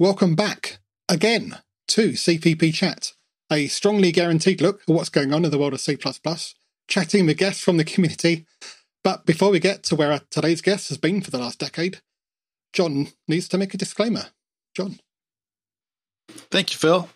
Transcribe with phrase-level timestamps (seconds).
[0.00, 0.78] welcome back
[1.10, 3.12] again to CPP Chat,
[3.52, 5.94] a strongly guaranteed look at what's going on in the world of C,
[6.88, 8.46] chatting with guests from the community.
[9.04, 12.00] But before we get to where today's guest has been for the last decade,
[12.72, 14.28] John needs to make a disclaimer.
[14.74, 14.98] John.
[16.30, 17.10] Thank you, Phil.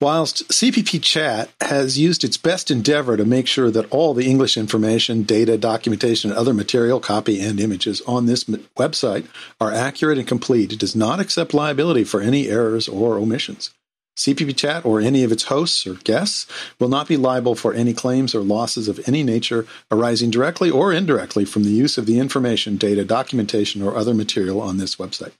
[0.00, 4.56] Whilst CPP Chat has used its best endeavor to make sure that all the English
[4.56, 9.26] information, data, documentation, and other material, copy, and images on this website
[9.60, 13.70] are accurate and complete, it does not accept liability for any errors or omissions.
[14.18, 16.46] CPP Chat or any of its hosts or guests
[16.80, 20.92] will not be liable for any claims or losses of any nature arising directly or
[20.92, 25.32] indirectly from the use of the information, data, documentation, or other material on this website.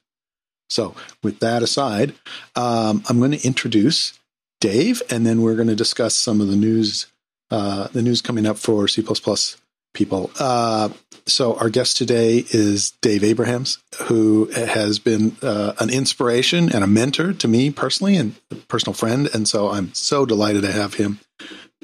[0.70, 2.14] So, with that aside,
[2.54, 4.17] um, I'm going to introduce
[4.60, 7.06] Dave, and then we're going to discuss some of the news,
[7.50, 9.02] uh, the news coming up for C++
[9.94, 10.30] people.
[10.38, 10.90] Uh,
[11.26, 16.86] so, our guest today is Dave Abrahams, who has been uh, an inspiration and a
[16.86, 19.28] mentor to me personally, and a personal friend.
[19.34, 21.20] And so, I'm so delighted to have him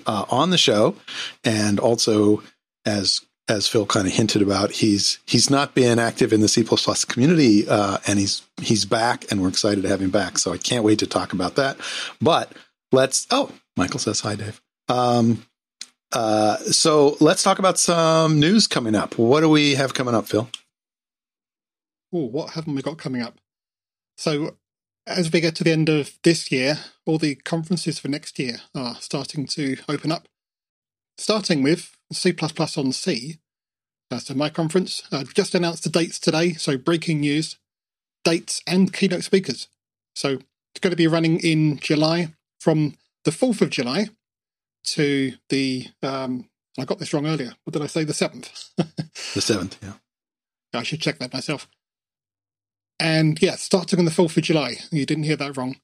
[0.06, 0.96] uh, on the show,
[1.44, 2.42] and also
[2.86, 6.64] as as Phil kind of hinted about, he's he's not been active in the C
[7.06, 10.38] community, uh, and he's he's back, and we're excited to have him back.
[10.38, 11.76] So I can't wait to talk about that.
[12.20, 12.52] But
[12.92, 13.26] let's.
[13.30, 14.60] Oh, Michael says hi, Dave.
[14.88, 15.44] Um,
[16.12, 19.18] uh, so let's talk about some news coming up.
[19.18, 20.48] What do we have coming up, Phil?
[22.12, 23.38] Oh, what haven't we got coming up?
[24.16, 24.56] So
[25.06, 28.58] as we get to the end of this year, all the conferences for next year
[28.74, 30.28] are starting to open up.
[31.18, 32.34] Starting with C++
[32.76, 33.38] on Sea.
[34.10, 36.52] Uh, so my conference uh, just announced the dates today.
[36.52, 37.58] So breaking news,
[38.22, 39.68] dates and keynote speakers.
[40.14, 40.38] So
[40.74, 44.08] it's going to be running in July from the 4th of July
[44.84, 47.54] to the, um, I got this wrong earlier.
[47.64, 48.04] What did I say?
[48.04, 48.70] The 7th.
[48.76, 49.94] the 7th, yeah.
[50.74, 51.68] I should check that myself.
[53.00, 54.76] And yeah, starting on the 4th of July.
[54.90, 55.76] You didn't hear that wrong.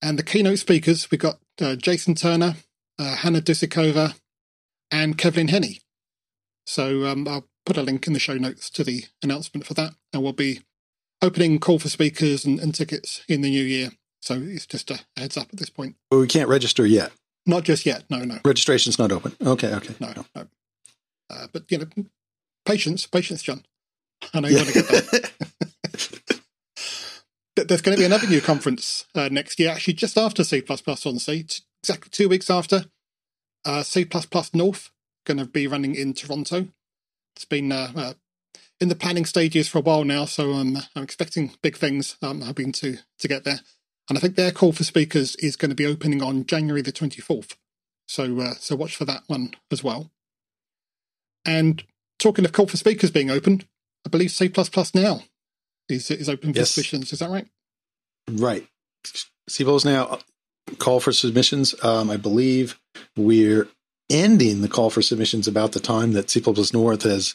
[0.00, 2.56] And the keynote speakers, we've got uh, Jason Turner,
[2.98, 4.14] uh, Hana Dusíková,
[4.90, 5.80] and Kevlin Henney.
[6.66, 9.94] So um, I'll put a link in the show notes to the announcement for that,
[10.12, 10.60] and we'll be
[11.22, 13.90] opening call for speakers and, and tickets in the new year.
[14.20, 15.96] So it's just a heads up at this point.
[16.10, 17.12] But we can't register yet.
[17.46, 18.04] Not just yet.
[18.10, 18.38] No, no.
[18.44, 19.34] Registration's not open.
[19.40, 19.94] Okay, okay.
[20.00, 20.24] No, no.
[20.34, 20.46] no.
[21.30, 21.86] Uh, but you know,
[22.66, 23.64] patience, patience, John.
[24.34, 25.20] I know you want to get there.
[27.66, 31.18] There's going to be another new conference uh, next year, actually, just after C on
[31.18, 31.46] Sea,
[31.82, 32.84] exactly two weeks after
[33.64, 34.06] uh, C++
[34.54, 34.90] North
[35.24, 36.68] going to be running in Toronto.
[37.36, 38.14] It's been uh, uh,
[38.80, 42.16] in the planning stages for a while now, so I'm expecting big things.
[42.22, 43.60] I'm hoping to to get there,
[44.08, 46.92] and I think their call for speakers is going to be opening on January the
[46.92, 47.56] 24th.
[48.06, 50.10] So uh, so watch for that one as well.
[51.44, 51.84] And
[52.18, 53.62] talking of call for speakers being open,
[54.04, 54.50] I believe C++
[54.94, 55.22] now
[55.88, 56.70] is is open for yes.
[56.70, 57.12] submissions.
[57.12, 57.46] Is that right?
[58.28, 58.66] Right.
[59.48, 60.18] C++Now
[60.78, 61.74] call for submissions.
[61.82, 62.78] Um, I believe
[63.16, 63.68] we're
[64.10, 66.42] ending the call for submissions about the time that C++
[66.72, 67.34] North is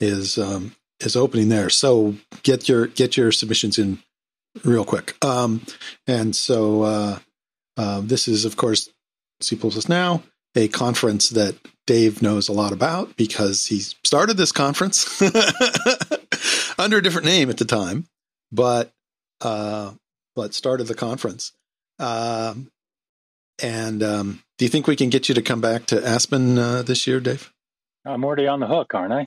[0.00, 1.70] is um, is opening there.
[1.70, 3.98] So get your get your submissions in
[4.64, 5.22] real quick.
[5.24, 5.64] Um,
[6.06, 7.18] and so uh,
[7.76, 8.88] uh, this is of course
[9.40, 9.58] C++
[9.88, 10.22] Now,
[10.54, 15.20] a conference that Dave knows a lot about because he started this conference
[16.78, 18.06] under a different name at the time,
[18.50, 18.92] but
[19.40, 19.92] uh,
[20.34, 21.52] but started the conference.
[21.98, 22.70] Um,
[23.62, 26.82] and um, do you think we can get you to come back to Aspen uh,
[26.82, 27.52] this year, Dave?
[28.04, 29.26] I'm already on the hook, aren't I?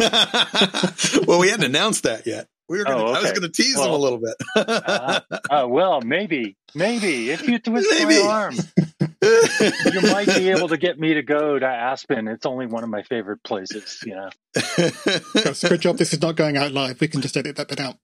[1.26, 2.48] well, we hadn't announced that yet.
[2.68, 3.18] We were gonna, oh, okay.
[3.18, 4.34] I was going to tease well, them a little bit.
[4.56, 8.22] uh, uh, well, maybe, maybe if you twist maybe.
[8.22, 8.54] my arm,
[9.22, 12.28] you might be able to get me to go to Aspen.
[12.28, 14.02] It's only one of my favorite places.
[14.04, 14.30] You know.
[15.68, 15.96] good job.
[15.96, 17.00] This is not going out live.
[17.00, 17.96] We can just edit that bit out.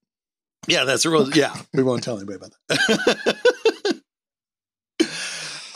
[0.66, 1.28] Yeah, that's a real.
[1.36, 3.64] Yeah, we won't tell anybody about that.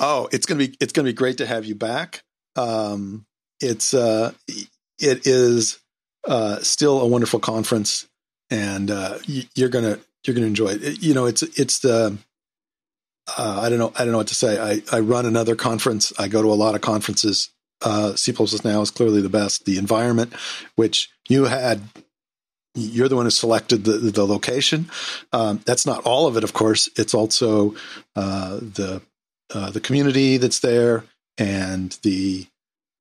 [0.01, 2.23] Oh, it's gonna be it's gonna be great to have you back.
[2.57, 3.27] Um,
[3.61, 5.81] it's uh, it is
[6.27, 8.09] uh, still a wonderful conference,
[8.51, 9.19] and uh,
[9.55, 11.03] you're gonna you're gonna enjoy it.
[11.03, 12.17] You know, it's it's the
[13.37, 14.59] uh, I don't know I don't know what to say.
[14.59, 16.13] I I run another conference.
[16.19, 17.51] I go to a lot of conferences.
[17.81, 19.65] Uh, C++ plus now is clearly the best.
[19.65, 20.33] The environment,
[20.75, 21.81] which you had
[22.75, 24.91] you're the one who selected the, the location.
[25.33, 26.89] Um, that's not all of it, of course.
[26.97, 27.75] It's also
[28.15, 29.03] uh, the
[29.55, 31.05] uh, the community that's there
[31.37, 32.47] and the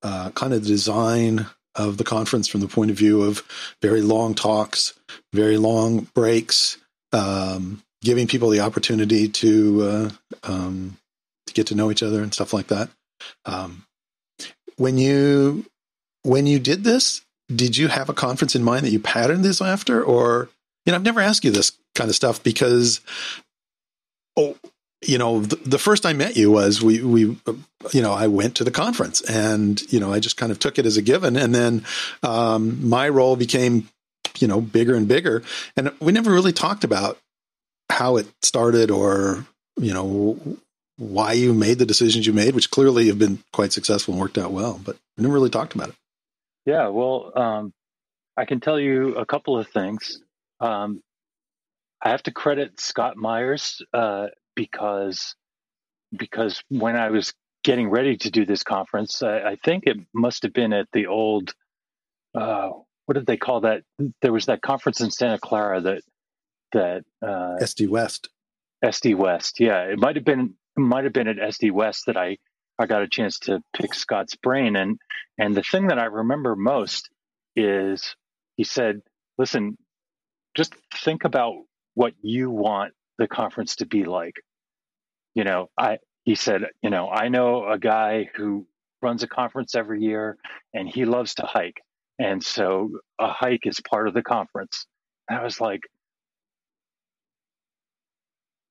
[0.04, 3.44] uh, kind of design of the conference from the point of view of
[3.82, 4.98] very long talks,
[5.34, 6.78] very long breaks,
[7.14, 10.10] um, giving people the opportunity to uh,
[10.44, 10.98] um,
[11.46, 12.90] to get to know each other and stuff like that.
[13.46, 13.86] Um,
[14.78, 15.66] when you
[16.24, 17.22] when you did this,
[17.54, 20.50] did you have a conference in mind that you patterned this after, or
[20.86, 23.02] you know, I've never asked you this kind of stuff because,
[24.36, 24.56] oh,
[25.02, 27.38] you know, the, the, first I met you was we, we,
[27.94, 30.80] you know, I went to the conference and, you know, I just kind of took
[30.80, 31.38] it as a given.
[31.38, 31.86] And then
[32.24, 33.90] um, my role became,
[34.40, 35.44] you know, bigger and bigger.
[35.76, 37.20] And we never really talked about
[37.90, 39.46] how it started or,
[39.76, 40.40] you know,
[40.98, 44.38] why you made the decisions you made, which clearly have been quite successful and worked
[44.38, 45.96] out well, but we never really talked about it.
[46.66, 46.88] Yeah.
[46.88, 47.74] Well, um,
[48.36, 50.20] I can tell you a couple of things.
[50.60, 51.02] Um,
[52.02, 54.28] I have to credit Scott Meyers uh,
[54.58, 55.36] because
[56.18, 57.34] because when I was
[57.64, 61.08] getting ready to do this conference, I, I think it must have been at the
[61.08, 61.54] old
[62.36, 62.72] uh,
[63.06, 63.84] what did they call that?
[64.22, 66.02] There was that conference in Santa Clara that
[66.74, 68.30] that uh, SD West.
[68.84, 72.38] SD West, yeah, it might have been might have been at SD West that I
[72.78, 75.00] I got a chance to pick Scott's brain, and
[75.38, 77.10] and the thing that I remember most
[77.56, 78.16] is
[78.58, 79.02] he said,
[79.38, 79.78] "Listen,
[80.56, 81.56] just think about
[81.94, 84.36] what you want the conference to be like."
[85.38, 88.68] You know, I he said, you know, I know a guy who
[89.04, 90.38] runs a conference every year,
[90.76, 91.82] and he loves to hike,
[92.20, 94.88] and so a hike is part of the conference.
[95.30, 95.82] And I was like,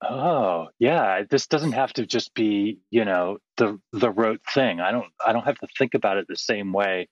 [0.02, 4.80] Oh, yeah, this doesn't have to just be, you know, the the rote thing.
[4.80, 7.08] I don't I don't have to think about it the same way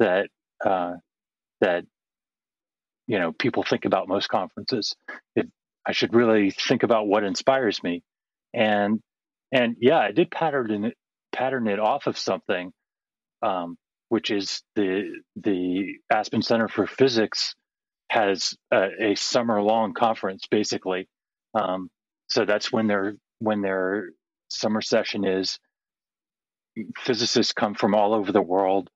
[0.00, 0.30] that
[0.64, 0.94] uh
[1.62, 1.84] that
[3.08, 4.94] you know, people think about most conferences.
[5.36, 5.48] It,
[5.86, 8.02] I should really think about what inspires me.
[8.54, 9.00] And
[9.52, 10.94] and yeah, I did pattern it
[11.32, 12.72] pattern it off of something
[13.42, 13.76] um
[14.10, 17.54] which is the the Aspen Center for Physics
[18.10, 21.06] has a, a summer long conference basically
[21.54, 21.90] um,
[22.28, 24.10] so that's when their when their
[24.50, 25.58] summer session is.
[26.98, 28.90] Physicists come from all over the world.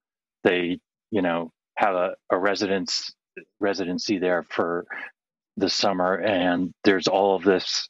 [0.45, 3.13] They, you know, have a, a residence
[3.61, 4.87] residency there for
[5.57, 7.89] the summer, and there's all of this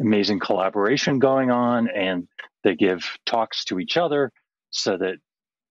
[0.00, 2.28] amazing collaboration going on, and
[2.62, 4.32] they give talks to each other
[4.70, 5.16] so that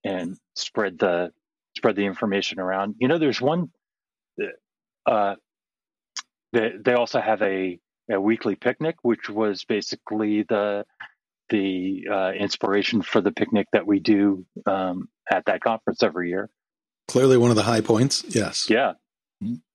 [0.04, 1.32] and spread the
[1.78, 2.96] spread the information around.
[3.00, 3.72] You know, there's one.
[5.06, 5.36] Uh,
[6.54, 7.80] they, they also have a
[8.12, 10.86] a weekly picnic, which was basically the
[11.50, 16.50] the uh, inspiration for the picnic that we do um, at that conference every year.
[17.08, 18.24] Clearly, one of the high points.
[18.28, 18.70] Yes.
[18.70, 18.94] Yeah,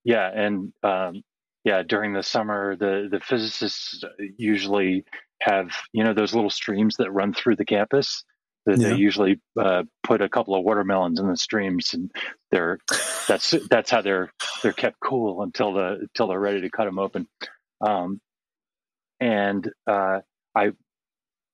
[0.04, 1.22] yeah, and um,
[1.64, 4.04] yeah, during the summer, the the physicists
[4.36, 5.04] usually
[5.40, 8.24] have you know those little streams that run through the campus.
[8.66, 8.90] That yeah.
[8.90, 12.10] They usually uh, put a couple of watermelons in the streams, and
[12.50, 12.78] they're
[13.26, 14.30] that's that's how they're
[14.62, 17.26] they're kept cool until the until they're ready to cut them open.
[17.80, 18.20] Um,
[19.20, 20.20] and uh,
[20.54, 20.72] I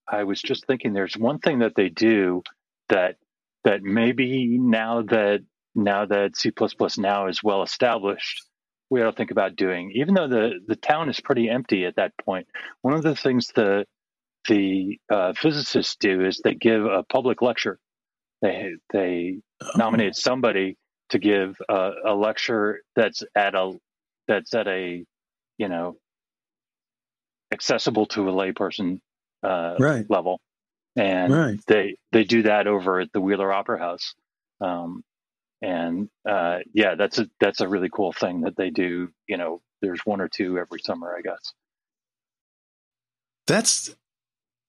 [0.09, 2.43] I was just thinking, there's one thing that they do
[2.89, 3.17] that
[3.65, 5.41] that maybe now that
[5.75, 6.53] now that C
[6.99, 8.43] now is well established,
[8.91, 9.93] we ought to think about doing.
[9.95, 12.47] Even though the the town is pretty empty at that point,
[12.83, 13.87] one of the things the
[14.49, 17.79] the uh, physicists do is they give a public lecture.
[18.43, 19.71] They they oh.
[19.77, 20.77] nominate somebody
[21.11, 23.73] to give a, a lecture that's at a
[24.29, 25.05] that's at a
[25.59, 25.97] you know
[27.53, 29.01] accessible to a layperson
[29.43, 30.05] uh, right.
[30.11, 30.41] level,
[30.97, 31.61] and right.
[31.67, 34.15] they they do that over at the Wheeler Opera House.
[34.61, 35.03] Um,
[35.65, 39.09] and uh, yeah, that's a that's a really cool thing that they do.
[39.27, 41.53] You know, there's one or two every summer, I guess.
[43.47, 43.95] That's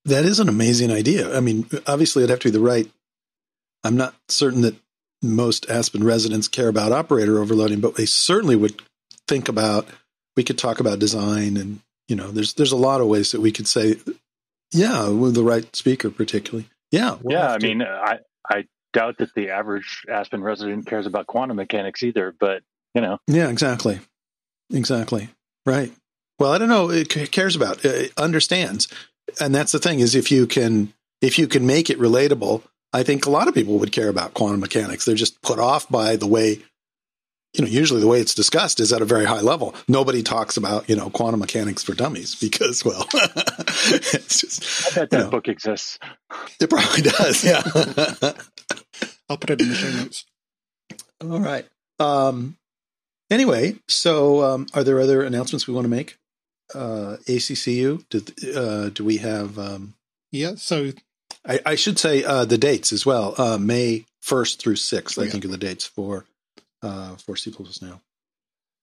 [0.05, 1.35] that is an amazing idea.
[1.35, 2.89] I mean, obviously, it'd have to be the right.
[3.83, 4.75] I'm not certain that
[5.21, 8.81] most Aspen residents care about operator overloading, but they certainly would
[9.27, 9.87] think about.
[10.37, 13.41] We could talk about design and you know, there's there's a lot of ways that
[13.41, 13.95] we could say,
[14.71, 16.69] yeah, with the right speaker, particularly.
[16.91, 17.53] Yeah, we'll yeah.
[17.53, 22.33] I mean, I I doubt that the average Aspen resident cares about quantum mechanics either,
[22.39, 22.63] but
[22.95, 23.19] you know.
[23.27, 23.99] Yeah, exactly,
[24.73, 25.29] exactly,
[25.65, 25.91] right.
[26.39, 26.89] Well, I don't know.
[26.89, 28.87] It cares about, uh, it understands,
[29.39, 33.03] and that's the thing is if you can if you can make it relatable, I
[33.03, 35.05] think a lot of people would care about quantum mechanics.
[35.05, 36.61] They're just put off by the way
[37.57, 39.73] you know, usually the way it's discussed is at a very high level.
[39.87, 44.87] Nobody talks about, you know, quantum mechanics for dummies because, well, it's just.
[44.87, 45.97] I bet that know, book exists.
[46.59, 47.45] It probably does.
[47.45, 47.61] Yeah.
[49.29, 50.25] I'll put it in the show notes.
[51.21, 51.67] All right.
[51.99, 52.57] Um,
[53.29, 56.17] anyway, so um, are there other announcements we want to make?
[56.73, 59.57] Uh, ACCU, do, uh, do we have?
[59.57, 59.93] Um,
[60.31, 60.55] yeah.
[60.55, 60.91] So
[61.45, 63.35] I, I should say uh, the dates as well.
[63.37, 66.25] Uh, May 1st through 6th, oh, I think are the dates for
[66.81, 68.01] uh, for C++ now.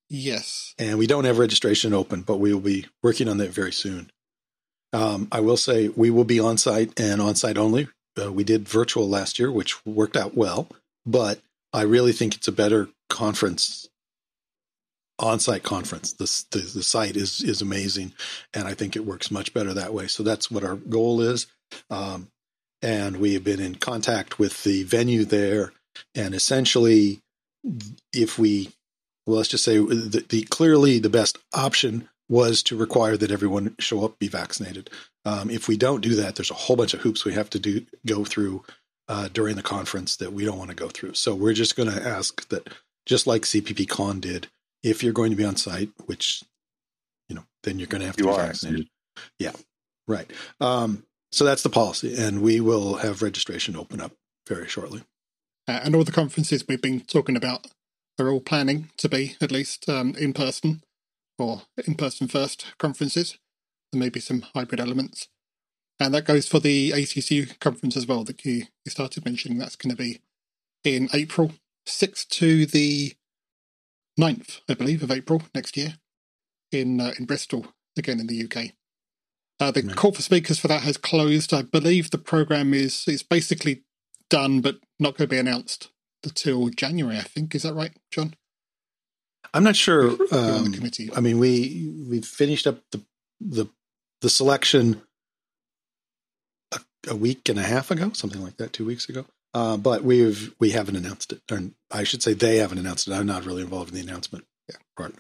[0.09, 0.75] Yes.
[0.79, 4.11] And we don't have registration open, but we will be working on that very soon.
[4.93, 7.89] Um, I will say we will be on site and on site only.
[8.21, 10.69] Uh, we did virtual last year, which worked out well,
[11.07, 11.41] but
[11.73, 13.89] I really think it's a better conference
[15.19, 16.13] on-site conference.
[16.13, 18.13] The, the, the site is is amazing,
[18.53, 20.07] and I think it works much better that way.
[20.09, 21.47] So that's what our goal is.
[21.91, 22.29] Um,
[22.83, 25.73] and we have been in contact with the venue there,
[26.15, 27.21] and essentially,
[28.13, 28.71] if we
[29.27, 33.77] well, let's just say the, the clearly the best option was to require that everyone
[33.79, 34.91] show up be vaccinated.
[35.25, 37.59] Um, if we don't do that, there's a whole bunch of hoops we have to
[37.59, 38.65] do go through
[39.09, 41.15] uh, during the conference that we don't want to go through.
[41.15, 42.69] So we're just going to ask that,
[43.07, 44.49] just like CPP Con did,
[44.83, 46.43] if you're going to be on site, which
[47.29, 48.47] you know, then you're going to have to You be are.
[48.47, 48.89] vaccinated.
[49.39, 49.53] Yeah,
[50.09, 50.31] right.
[50.61, 54.13] Um, so that's the policy, and we will have registration open up
[54.49, 55.03] very shortly.
[55.69, 57.69] Uh, and all the conferences we've been talking about
[58.19, 60.83] are all planning to be at least um, in person
[61.39, 63.39] or in person first conferences.
[63.93, 65.29] There may be some hybrid elements.
[66.01, 69.59] And that goes for the ACC conference as well that you, you started mentioning.
[69.59, 70.21] That's going to be
[70.83, 71.53] in April
[71.87, 73.15] 6th to the
[74.19, 75.95] 9th, I believe, of April next year
[76.71, 78.73] in uh, in Bristol, again in the UK.
[79.61, 81.55] Uh, the call for speakers for that has closed.
[81.55, 83.85] I believe the program is is basically
[84.29, 85.91] done, but not going to be announced
[86.25, 87.19] until January.
[87.19, 88.35] I think is that right, John?
[89.55, 90.11] I'm not sure.
[90.33, 91.11] Um, the committee.
[91.15, 93.03] I mean, we we finished up the
[93.41, 93.67] the
[94.23, 95.03] the selection
[96.73, 99.27] a, a week and a half ago, something like that, two weeks ago.
[99.55, 101.61] Uh, but we've we haven't announced it, or
[101.91, 103.13] I should say they haven't announced it.
[103.13, 104.77] I'm not really involved in the announcement Yeah.
[104.97, 105.15] part.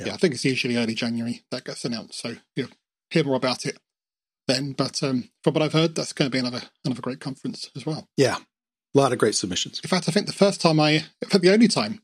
[0.00, 0.06] Yeah.
[0.06, 0.14] Yeah.
[0.14, 2.18] I think it's usually early January that gets announced.
[2.20, 2.70] So you'll
[3.10, 3.78] hear more about it
[4.48, 4.72] then.
[4.72, 7.86] But um, from what I've heard, that's going to be another another great conference as
[7.86, 8.08] well.
[8.16, 9.80] Yeah, a lot of great submissions.
[9.84, 10.90] In fact, I think the first time I,
[11.22, 12.00] in fact, the only time,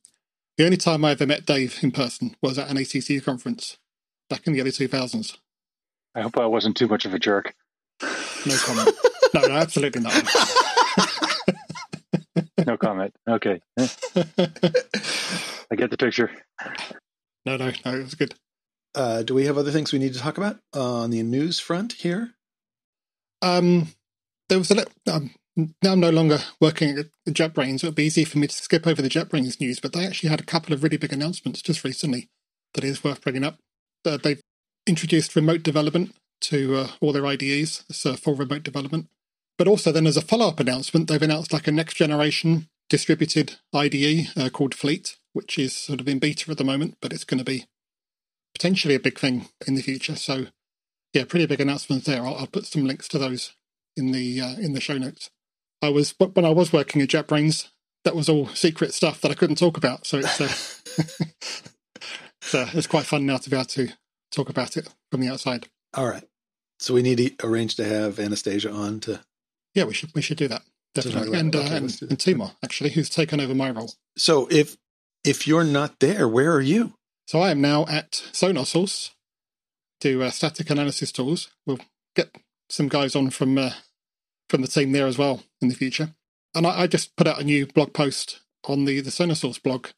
[0.56, 3.76] the only time I ever met Dave in person was at an ACC conference
[4.28, 5.36] back in the early 2000s.
[6.14, 7.54] I hope I wasn't too much of a jerk.
[8.02, 8.96] No comment.
[9.34, 10.14] no, no, absolutely not.
[12.66, 13.14] No comment.
[13.28, 13.60] Okay.
[13.78, 13.86] I
[15.76, 16.30] get the picture.
[17.46, 18.34] no, no, no, it was good.
[18.94, 21.94] Uh, do we have other things we need to talk about on the news front
[21.94, 22.34] here?
[23.42, 23.88] Um,
[24.48, 24.92] there was a little.
[25.10, 25.30] Um,
[25.82, 27.82] now I'm no longer working at the JetBrains.
[27.82, 30.30] It would be easy for me to skip over the JetBrains news, but they actually
[30.30, 32.28] had a couple of really big announcements just recently
[32.74, 33.58] that is worth bringing up.
[34.04, 34.40] Uh, they've
[34.90, 39.08] introduced remote development to uh, all their IDEs, so full remote development.
[39.56, 43.56] But also, then as a follow up announcement, they've announced like a next generation distributed
[43.72, 47.24] IDE uh, called Fleet, which is sort of in beta at the moment, but it's
[47.24, 47.66] going to be
[48.54, 50.16] potentially a big thing in the future.
[50.16, 50.46] So,
[51.14, 52.26] yeah, pretty big announcements there.
[52.26, 53.52] I'll, I'll put some links to those
[53.96, 55.30] in the uh, in the show notes.
[55.80, 57.68] I was when I was working at JetBrains,
[58.04, 60.06] that was all secret stuff that I couldn't talk about.
[60.06, 60.48] So it's uh,
[62.40, 63.92] so it's quite fun now to be able to
[64.30, 65.68] talk about it from the outside.
[65.94, 66.24] All right.
[66.78, 69.20] So we need to arrange to have Anastasia on to.
[69.74, 70.62] Yeah, we should we should do that
[70.94, 71.38] definitely.
[71.38, 72.10] And uh, Okay, and, do that.
[72.10, 73.92] and Timur actually, who's taken over my role.
[74.16, 74.76] So if
[75.24, 76.94] if you're not there, where are you?
[77.26, 79.10] So I am now at SonarSource,
[80.00, 81.50] do uh, static analysis tools.
[81.66, 81.78] We'll
[82.16, 82.34] get
[82.68, 83.70] some guys on from uh,
[84.48, 86.10] from the team there as well in the future.
[86.54, 89.88] And I, I just put out a new blog post on the the SonarSource blog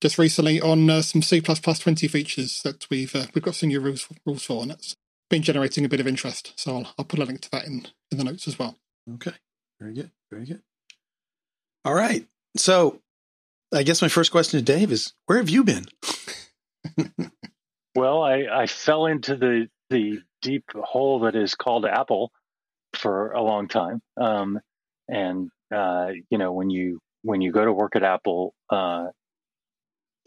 [0.00, 3.80] just recently on uh, some C twenty features that we've uh, we've got some new
[3.80, 4.96] rules rules for, and it's
[5.30, 6.52] been generating a bit of interest.
[6.56, 8.76] So I'll, I'll put a link to that in in the notes as well.
[9.14, 9.34] Okay.
[9.80, 10.10] Very good.
[10.30, 10.62] Very good.
[11.84, 12.26] All right.
[12.56, 13.00] So
[13.72, 15.86] I guess my first question to Dave is where have you been?
[17.98, 22.30] Well, I, I fell into the the deep hole that is called Apple
[22.94, 24.00] for a long time.
[24.16, 24.60] Um,
[25.08, 29.06] and uh, you know, when you when you go to work at Apple, uh,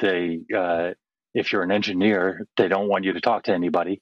[0.01, 0.91] they uh,
[1.33, 4.01] if you're an engineer, they don't want you to talk to anybody.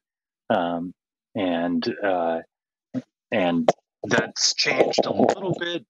[0.49, 0.93] Um,
[1.35, 2.39] and uh,
[3.31, 3.69] and
[4.03, 5.85] that's changed a little bit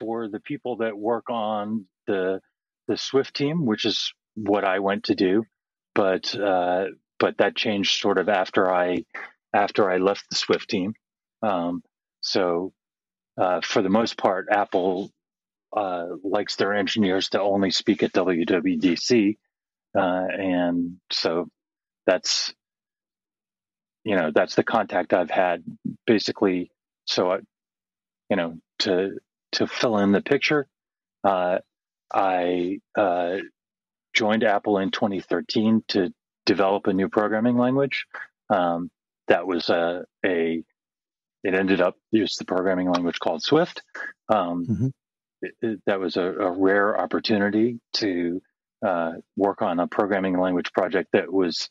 [0.00, 2.40] for the people that work on the
[2.88, 5.44] the Swift team, which is what I went to do.
[5.94, 6.86] But uh,
[7.18, 9.04] but that changed sort of after I
[9.54, 10.94] after I left the Swift team.
[11.42, 11.82] Um,
[12.20, 12.72] so
[13.38, 15.10] uh, for the most part, Apple
[15.76, 19.36] uh, likes their engineers to only speak at WWDC,
[19.96, 21.48] uh, and so
[22.06, 22.54] that's
[24.04, 25.64] you know that's the contact I've had
[26.06, 26.70] basically.
[27.06, 27.38] So I,
[28.30, 29.18] you know to
[29.52, 30.66] to fill in the picture,
[31.24, 31.58] uh,
[32.12, 33.36] I uh,
[34.14, 36.12] joined Apple in 2013 to
[36.44, 38.06] develop a new programming language.
[38.50, 38.90] Um,
[39.28, 40.62] that was a, a
[41.42, 43.82] it ended up use the programming language called Swift.
[44.28, 44.92] Um, Mhm.
[45.42, 48.40] it- it- that was a, a rare opportunity to
[48.84, 51.68] uh, work on a programming language project that was,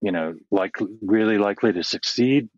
[0.00, 2.48] you know, like really likely to succeed.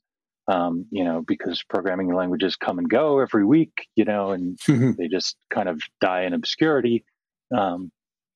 [0.47, 4.59] Um, you know, because programming languages come and go every week, you know, and
[4.97, 7.05] they just kind of die in obscurity.
[7.55, 7.93] Um,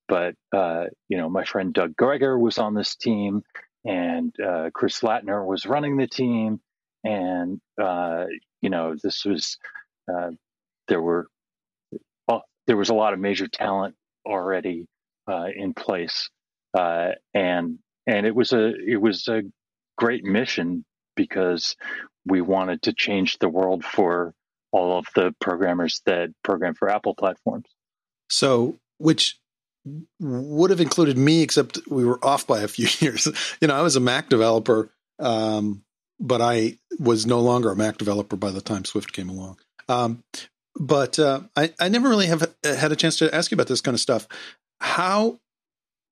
[0.08, 3.42] but uh, you know, my friend Doug Gregor was on this team,
[3.86, 6.60] and uh, Chris Lattner was running the team,
[7.02, 8.26] and uh,
[8.60, 9.56] you know, this was
[10.12, 10.32] uh,
[10.88, 11.28] there were
[12.28, 13.94] well, there was a lot of major talent
[14.26, 14.86] already
[15.26, 16.30] uh, in place,
[16.74, 19.42] uh, and and it was a it was a
[19.96, 21.76] great mission because
[22.26, 24.34] we wanted to change the world for
[24.72, 27.66] all of the programmers that program for Apple platforms.
[28.30, 29.38] So, which
[30.20, 33.26] would have included me, except we were off by a few years.
[33.60, 35.84] You know, I was a Mac developer, um,
[36.18, 39.58] but I was no longer a Mac developer by the time Swift came along.
[39.88, 40.22] Um,
[40.76, 43.80] but uh, I, I never really have had a chance to ask you about this
[43.80, 44.26] kind of stuff.
[44.82, 45.38] How,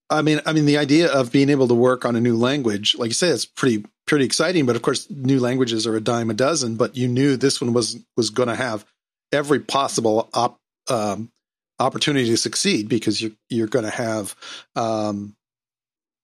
[0.09, 2.97] I mean, I mean, the idea of being able to work on a new language,
[2.97, 4.67] like you say, it's pretty pretty exciting.
[4.67, 6.77] But of course, new languages are a dime a dozen.
[6.77, 8.85] But you knew this one was was going to have
[9.33, 10.59] every possible op,
[10.89, 11.31] um,
[11.79, 14.35] opportunity to succeed because you're you're going to have
[14.77, 15.35] um,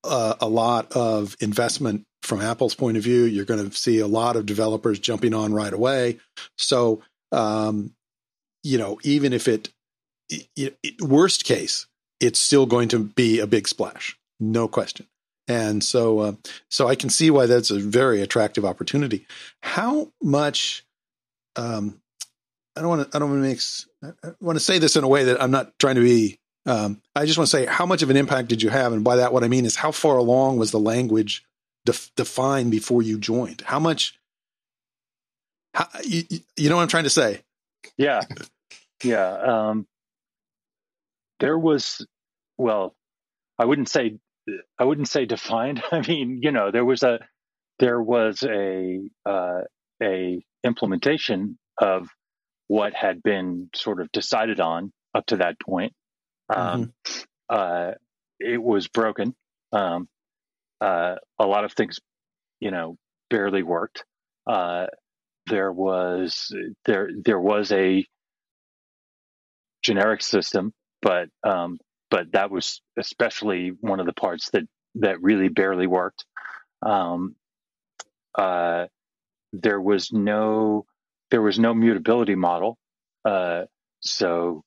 [0.05, 3.25] a, a lot of investment from Apple's point of view.
[3.25, 6.19] You're going to see a lot of developers jumping on right away.
[6.57, 7.93] So um,
[8.63, 9.71] you know, even if it,
[10.29, 11.87] it, it, worst case,
[12.21, 15.07] it's still going to be a big splash, no question.
[15.49, 16.33] And so, uh,
[16.71, 19.27] so I can see why that's a very attractive opportunity.
[19.63, 20.85] How much?
[21.55, 22.01] Um,
[22.77, 23.17] I don't want to.
[23.17, 24.17] I don't want to make.
[24.25, 26.39] I want to say this in a way that I'm not trying to be.
[26.67, 29.05] Um, I just want to say how much of an impact did you have, and
[29.05, 31.45] by that, what I mean is how far along was the language
[31.85, 33.63] def- defined before you joined?
[33.63, 34.19] How much?
[35.75, 36.25] How, you,
[36.57, 37.43] you know what I'm trying to say?
[37.97, 38.23] Yeah.
[39.05, 39.29] Yeah.
[39.29, 39.87] Um,
[41.41, 42.07] there was,
[42.59, 42.95] well,
[43.59, 44.19] I wouldn't say,
[44.79, 45.83] I wouldn't say defined.
[45.93, 47.19] I mean, you know, there was a,
[47.79, 49.61] there was a, uh,
[50.03, 52.09] a implementation of
[52.69, 55.93] what had been sort of decided on up to that point.
[56.55, 57.23] Um, mm-hmm.
[57.49, 57.93] uh,
[58.39, 59.35] it was broken.
[59.73, 60.09] Um,
[60.81, 61.99] uh, a lot of things,
[62.61, 62.97] you know,
[63.31, 64.05] barely worked.
[64.47, 64.87] Uh,
[65.47, 66.53] there was
[66.85, 68.05] there there was a
[69.83, 71.79] generic system, but um,
[72.11, 74.65] but that was especially one of the parts that
[74.97, 76.25] that really barely worked.
[76.83, 77.37] Um,
[78.37, 78.87] uh,
[79.53, 80.87] there was no
[81.31, 82.79] there was no mutability model,
[83.25, 83.65] uh,
[84.01, 84.63] so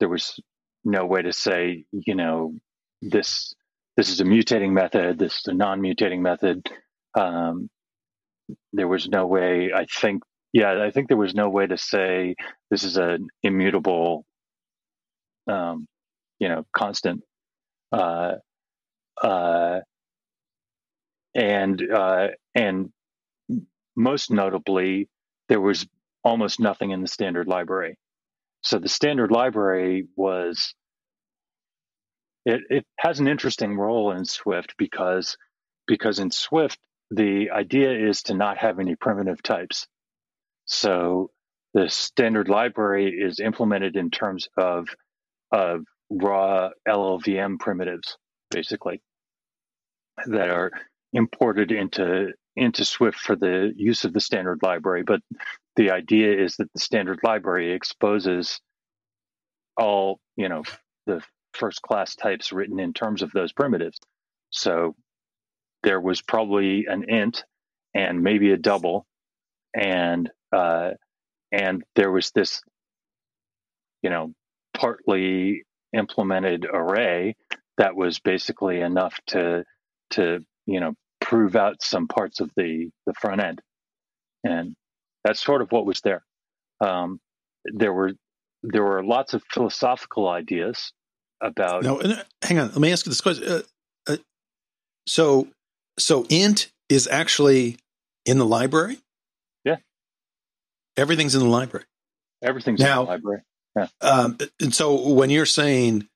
[0.00, 0.38] there was
[0.84, 2.54] no way to say you know
[3.02, 3.54] this
[3.96, 6.68] this is a mutating method, this is a non-mutating method.
[7.16, 7.70] Um,
[8.72, 9.70] there was no way.
[9.74, 12.36] I think yeah, I think there was no way to say
[12.70, 14.24] this is an immutable
[15.46, 15.86] um,
[16.38, 17.22] you know, constant.
[17.92, 18.34] Uh,
[19.22, 19.80] uh,
[21.34, 22.90] and uh, and
[23.96, 25.08] most notably,
[25.48, 25.86] there was
[26.22, 27.96] almost nothing in the standard library.
[28.62, 30.74] So the standard library was
[32.44, 35.36] it, it has an interesting role in Swift because
[35.86, 36.78] because in Swift
[37.10, 39.86] the idea is to not have any primitive types.
[40.66, 41.30] So
[41.74, 44.88] the standard library is implemented in terms of
[45.54, 48.18] of raw LLVM primitives,
[48.50, 49.00] basically,
[50.26, 50.72] that are
[51.12, 55.04] imported into into Swift for the use of the standard library.
[55.04, 55.20] But
[55.76, 58.60] the idea is that the standard library exposes
[59.76, 60.62] all, you know,
[61.06, 63.98] the first class types written in terms of those primitives.
[64.50, 64.94] So
[65.84, 67.44] there was probably an int
[67.94, 69.06] and maybe a double,
[69.74, 70.92] and uh,
[71.52, 72.62] and there was this,
[74.02, 74.32] you know,
[74.74, 75.64] partly
[75.96, 77.36] implemented array
[77.78, 79.64] that was basically enough to
[80.10, 83.60] to you know prove out some parts of the the front end.
[84.42, 84.74] And
[85.24, 86.22] that's sort of what was there.
[86.84, 87.18] Um,
[87.64, 88.12] there were
[88.62, 90.92] there were lots of philosophical ideas
[91.42, 93.62] about no uh, hang on let me ask you this question uh,
[94.06, 94.16] uh,
[95.06, 95.48] so
[95.98, 97.76] so int is actually
[98.24, 98.98] in the library?
[99.64, 99.76] Yeah.
[100.96, 101.86] Everything's in the library?
[102.42, 103.40] Everything's now, in the library
[103.76, 103.88] yeah.
[104.00, 106.08] Um, and so when you're saying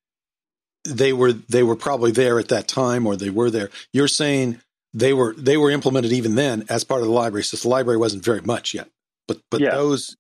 [0.85, 4.61] they were they were probably there at that time or they were there, you're saying
[4.95, 7.45] they were they were implemented even then as part of the library.
[7.45, 8.89] So the library wasn't very much yet.
[9.27, 9.71] But but yeah.
[9.71, 10.17] those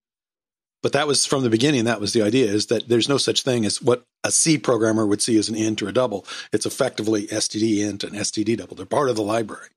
[0.83, 1.85] but that was from the beginning.
[1.85, 5.07] That was the idea: is that there's no such thing as what a C programmer
[5.07, 6.27] would see as an int or a double.
[6.53, 8.77] It's effectively std int and std double.
[8.77, 9.69] They're part of the library.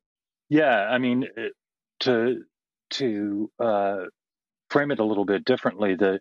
[0.50, 1.28] Yeah, I mean
[2.02, 2.44] to
[2.92, 3.98] to uh,
[4.70, 6.20] frame it a little bit differently, the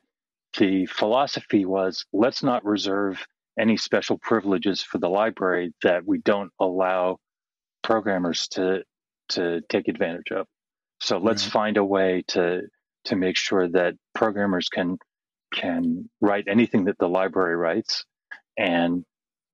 [0.59, 3.25] the philosophy was let's not reserve
[3.59, 7.19] any special privileges for the library that we don't allow
[7.83, 8.83] programmers to
[9.31, 10.47] to take advantage of.
[11.01, 11.53] So let's right.
[11.53, 12.63] find a way to
[13.05, 14.99] to make sure that programmers can
[15.53, 18.05] can write anything that the library writes
[18.57, 19.05] and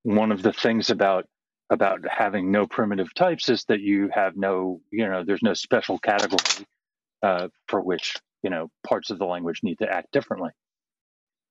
[0.02, 1.26] one of the things about
[1.70, 5.98] about having no primitive types is that you have no, you know, there's no special
[5.98, 6.64] category
[7.22, 10.50] uh, for which you know parts of the language need to act differently.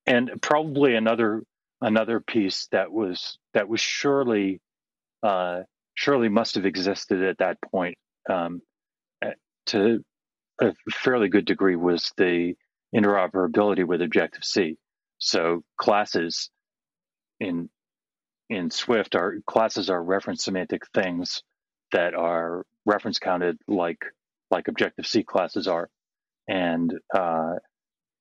[0.08, 1.44] And probably another
[1.82, 4.62] another piece that was that was surely
[5.24, 5.62] uh,
[5.96, 7.98] surely must have existed at that point
[8.30, 8.62] um,
[9.68, 10.04] to
[10.62, 12.54] a fairly good degree was the
[12.96, 14.78] interoperability with Objective C.
[15.18, 16.50] So classes
[17.40, 17.70] in
[18.50, 21.42] in Swift are classes are reference semantic things
[21.92, 24.00] that are reference counted like
[24.52, 25.90] like Objective C classes are,
[26.48, 27.56] and uh,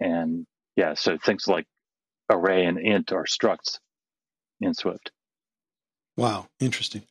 [0.00, 1.66] and yeah, so things like
[2.30, 3.78] array and int are structs
[4.60, 5.10] in Swift.
[6.16, 7.02] Wow, interesting.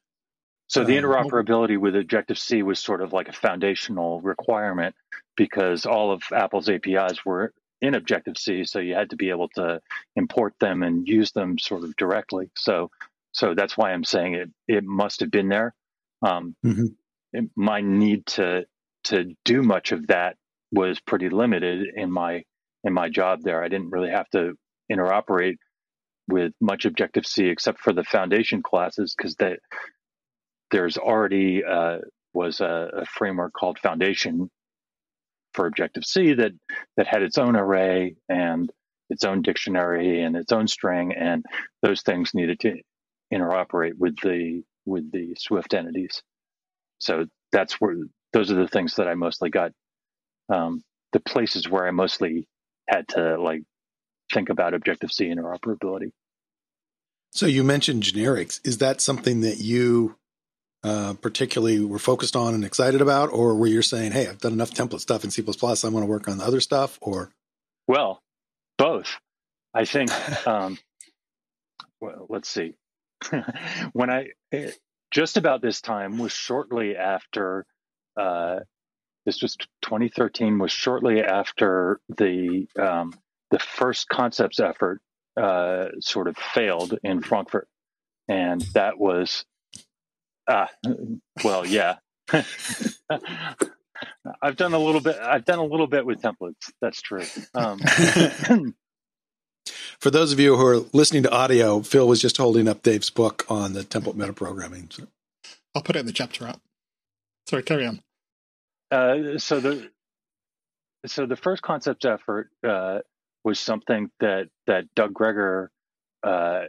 [0.67, 4.95] So the uh, interoperability with Objective C was sort of like a foundational requirement
[5.35, 9.49] because all of Apple's APIs were in Objective C, so you had to be able
[9.49, 9.81] to
[10.15, 12.49] import them and use them sort of directly.
[12.55, 12.89] So
[13.33, 14.49] so that's why I'm saying it.
[14.67, 15.73] It must have been there.
[16.21, 16.85] Um, mm-hmm.
[17.33, 18.65] it, my need to
[19.05, 20.37] to do much of that
[20.71, 22.43] was pretty limited in my
[22.83, 23.63] in my job there.
[23.63, 24.57] I didn't really have to
[24.91, 25.57] interoperate
[26.27, 29.35] with much Objective C except for the foundation classes because
[30.71, 31.99] there's already uh,
[32.33, 34.49] was a, a, framework called Foundation
[35.53, 36.51] for Objective C that
[36.97, 38.71] that had its own array and
[39.09, 41.45] its own dictionary and its own string, and
[41.81, 42.75] those things needed to
[43.31, 46.21] interoperate with the with the Swift entities.
[46.99, 47.95] So that's where
[48.31, 49.71] those are the things that I mostly got.
[50.49, 52.47] Um, the places where I mostly
[52.89, 53.61] had to like
[54.31, 56.11] think about Objective C interoperability.
[57.31, 58.59] So you mentioned generics.
[58.63, 60.15] Is that something that you
[60.83, 64.53] uh, particularly were focused on and excited about, or were you saying, "Hey, I've done
[64.53, 65.41] enough template stuff in C++.
[65.41, 66.99] I want to work on the other stuff"?
[67.01, 67.31] Or
[67.87, 68.21] well,
[68.77, 69.17] both.
[69.73, 70.11] I think.
[70.45, 70.77] Um,
[72.01, 72.75] well, let's see.
[73.93, 74.71] when I eh,
[75.11, 77.65] just about this time was shortly after
[78.19, 78.59] uh,
[79.25, 83.13] this was 2013 was shortly after the um,
[83.53, 84.99] the first concepts effort
[85.39, 87.67] uh, sort of failed in Frankfurt,
[88.27, 89.45] and that was
[90.49, 90.69] ah
[91.43, 91.97] well yeah.
[94.41, 95.17] I've done a little bit.
[95.21, 96.71] I've done a little bit with templates.
[96.81, 97.25] That's true.
[97.53, 97.79] Um,
[99.99, 103.11] For those of you who are listening to audio, Phil was just holding up Dave's
[103.11, 104.91] book on the template metaprogramming.
[104.91, 105.07] So.
[105.75, 106.59] I'll put it in the chapter out.
[107.47, 108.01] Sorry, carry on.
[108.89, 109.91] Uh, so the
[111.05, 112.99] so the first concept effort uh,
[113.43, 115.71] was something that that Doug Gregor
[116.23, 116.63] uh,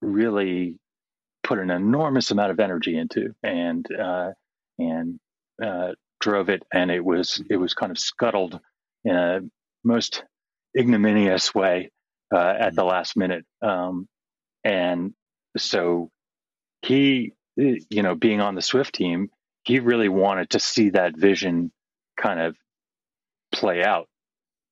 [0.00, 0.78] really
[1.42, 4.30] put an enormous amount of energy into, and uh,
[4.78, 5.18] and
[5.62, 8.60] uh, drove it, and it was it was kind of scuttled
[9.04, 9.40] in a
[9.84, 10.24] most
[10.76, 11.90] ignominious way
[12.34, 13.44] uh, at the last minute.
[13.62, 14.08] Um,
[14.64, 15.12] and
[15.56, 16.10] so
[16.82, 19.28] he, you know, being on the Swift team,
[19.64, 21.70] he really wanted to see that vision
[22.16, 22.56] kind of
[23.52, 24.08] play out.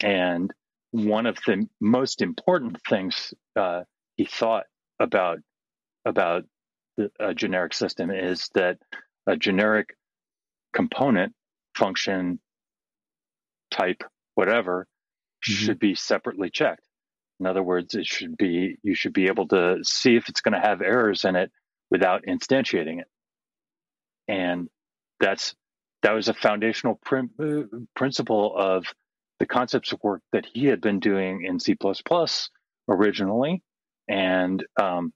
[0.00, 0.52] And
[0.92, 3.82] one of the most important things uh,
[4.16, 4.64] he thought
[5.00, 5.38] about
[6.04, 6.44] about
[6.96, 8.78] the, a generic system is that
[9.26, 9.96] a generic
[10.72, 11.34] component
[11.76, 12.38] function
[13.70, 14.02] type
[14.34, 14.86] whatever
[15.46, 15.52] mm-hmm.
[15.52, 16.86] should be separately checked
[17.42, 20.54] in other words, it should be you should be able to see if it's going
[20.54, 21.50] to have errors in it
[21.90, 23.08] without instantiating it.
[24.28, 24.68] And
[25.18, 25.52] that's
[26.04, 28.86] that was a foundational prim, uh, principle of
[29.42, 31.76] the concepts of work that he had been doing in C++
[32.88, 33.60] originally,
[34.08, 35.12] and um,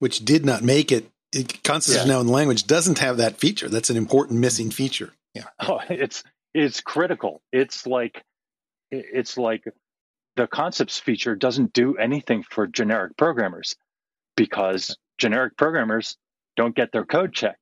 [0.00, 1.10] which did not make it.
[1.32, 2.12] it concepts yeah.
[2.12, 3.70] now in the language doesn't have that feature.
[3.70, 5.14] That's an important missing feature.
[5.32, 7.40] Yeah, oh, it's it's critical.
[7.52, 8.22] It's like
[8.90, 9.64] it's like
[10.36, 13.74] the concepts feature doesn't do anything for generic programmers
[14.36, 16.18] because generic programmers
[16.54, 17.60] don't get their code checked.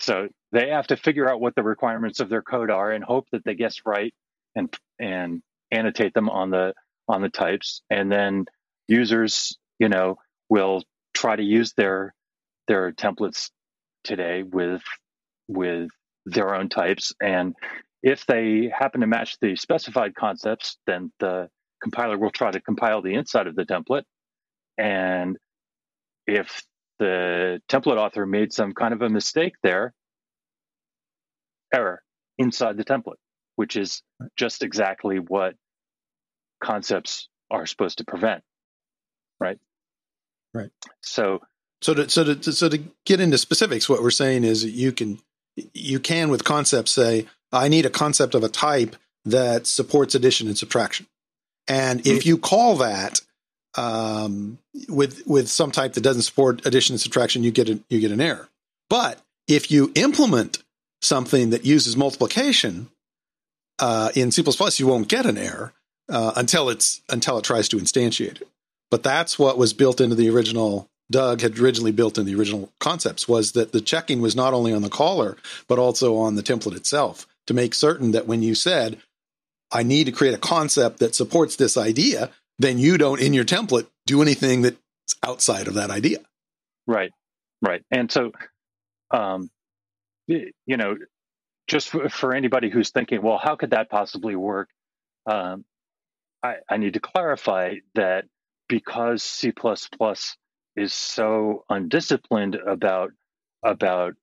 [0.00, 3.28] So they have to figure out what the requirements of their code are and hope
[3.30, 4.12] that they guess right
[4.54, 6.74] and and annotate them on the
[7.08, 7.82] on the types.
[7.90, 8.46] And then
[8.88, 10.16] users, you know,
[10.48, 10.82] will
[11.14, 12.14] try to use their
[12.68, 13.50] their templates
[14.04, 14.82] today with
[15.48, 15.88] with
[16.26, 17.12] their own types.
[17.22, 17.54] And
[18.02, 21.48] if they happen to match the specified concepts then the
[21.82, 24.04] compiler will try to compile the inside of the template.
[24.78, 25.36] And
[26.26, 26.62] if
[26.98, 29.94] the template author made some kind of a mistake there,
[31.74, 32.02] error
[32.38, 33.16] inside the template,
[33.60, 34.02] which is
[34.38, 35.54] just exactly what
[36.64, 38.42] concepts are supposed to prevent.
[39.38, 39.58] Right.
[40.54, 40.70] Right.
[41.02, 41.42] So,
[41.82, 45.18] so to, so to, so to get into specifics, what we're saying is you can,
[45.74, 48.96] you can with concepts say, I need a concept of a type
[49.26, 51.04] that supports addition and subtraction.
[51.68, 53.20] And if you call that,
[53.76, 54.56] um,
[54.88, 58.10] with with some type that doesn't support addition and subtraction, you get a, you get
[58.10, 58.48] an error.
[58.88, 60.62] But if you implement
[61.02, 62.88] something that uses multiplication
[63.80, 64.44] uh, in C++,
[64.76, 65.72] you won't get an error
[66.08, 68.48] uh, until it's until it tries to instantiate it.
[68.90, 70.88] But that's what was built into the original.
[71.10, 74.72] Doug had originally built in the original concepts was that the checking was not only
[74.72, 78.54] on the caller but also on the template itself to make certain that when you
[78.54, 79.00] said,
[79.72, 83.44] "I need to create a concept that supports this idea," then you don't in your
[83.44, 84.76] template do anything that's
[85.24, 86.18] outside of that idea.
[86.86, 87.10] Right,
[87.60, 88.32] right, and so,
[89.10, 89.50] um,
[90.28, 90.96] you know,
[91.70, 94.68] just for, anybody who's thinking, well, how could that possibly work?
[95.24, 95.64] Um,
[96.42, 98.24] I, I need to clarify that
[98.68, 99.52] because C
[100.76, 103.10] is so undisciplined about
[103.62, 104.14] about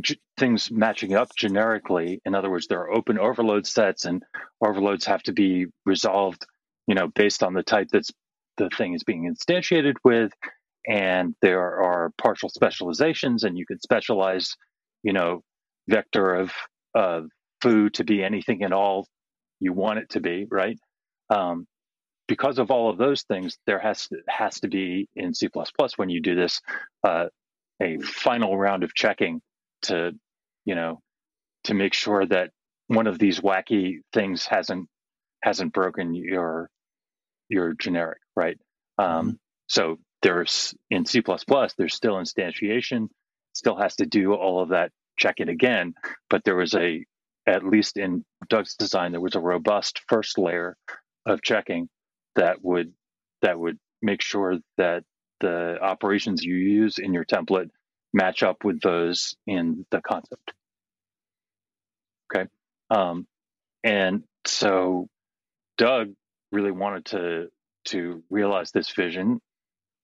[0.00, 2.22] g- things matching up generically.
[2.24, 4.22] In other words, there are open overload sets, and
[4.64, 6.46] overloads have to be resolved,
[6.86, 8.10] you know, based on the type that's
[8.56, 10.32] the thing is being instantiated with.
[10.86, 14.56] And there are partial specializations, and you could specialize,
[15.02, 15.42] you know,
[15.90, 16.52] vector of
[16.94, 17.28] of
[17.60, 19.06] foo to be anything and all
[19.60, 20.78] you want it to be, right?
[21.28, 21.66] Um,
[22.26, 25.48] because of all of those things, there has to, has to be in C++
[25.96, 26.60] when you do this
[27.06, 27.26] uh,
[27.82, 29.40] a final round of checking
[29.82, 30.12] to,
[30.64, 31.00] you know,
[31.64, 32.50] to make sure that
[32.86, 34.88] one of these wacky things hasn't
[35.42, 36.68] hasn't broken your
[37.48, 38.58] your generic, right?
[38.98, 39.30] Um, mm-hmm.
[39.66, 41.22] So there's in C++,
[41.78, 43.08] there's still instantiation,
[43.54, 45.94] still has to do all of that check it again,
[46.28, 47.04] but there was a
[47.46, 50.76] at least in Doug's design, there was a robust first layer
[51.26, 51.88] of checking
[52.36, 52.92] that would
[53.42, 55.04] that would make sure that
[55.40, 57.70] the operations you use in your template
[58.12, 60.52] match up with those in the concept.
[62.32, 62.48] Okay.
[62.90, 63.26] Um,
[63.82, 65.08] and so
[65.78, 66.12] Doug
[66.52, 67.48] really wanted to
[67.86, 69.40] to realize this vision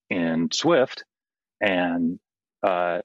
[0.09, 1.03] in Swift.
[1.61, 2.19] And
[2.63, 2.99] uh,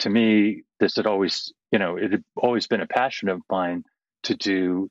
[0.00, 3.84] to me, this had always, you know, it had always been a passion of mine
[4.24, 4.88] to do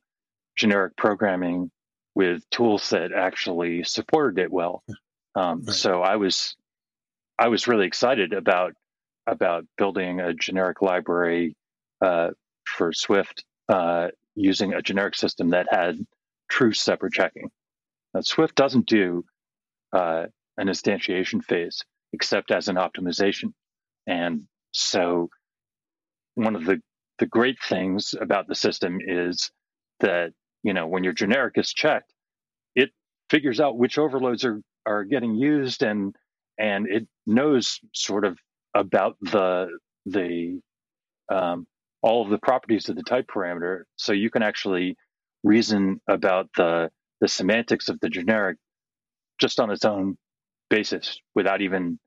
[0.56, 1.72] generic programming
[2.16, 4.84] with tools that actually supported it well.
[5.36, 5.76] Um, right.
[5.76, 6.56] So I was,
[7.38, 8.74] I was really excited about
[9.28, 11.56] about building a generic library
[12.02, 12.30] uh,
[12.66, 16.00] for Swift uh, using a generic system that had
[16.50, 17.50] true separate checking.
[18.14, 19.24] Now, Swift doesn't do
[19.94, 20.26] uh,
[20.58, 23.54] an instantiation phase except as an optimization,
[24.08, 25.30] and so
[26.36, 26.82] one of the
[27.20, 29.52] the great things about the system is
[30.02, 30.32] that
[30.64, 32.14] you know when your generic is checked
[32.76, 32.92] it
[33.30, 36.16] figures out which overloads are are getting used and
[36.60, 38.38] and it knows sort of
[38.76, 39.70] about the
[40.06, 40.60] the
[41.30, 41.68] um,
[42.02, 43.84] all of the properties of the type parameter.
[43.96, 44.98] So you can actually
[45.44, 46.90] reason about the
[47.22, 48.58] the semantics of the generic
[49.40, 50.18] just on its own
[50.70, 52.00] basis without even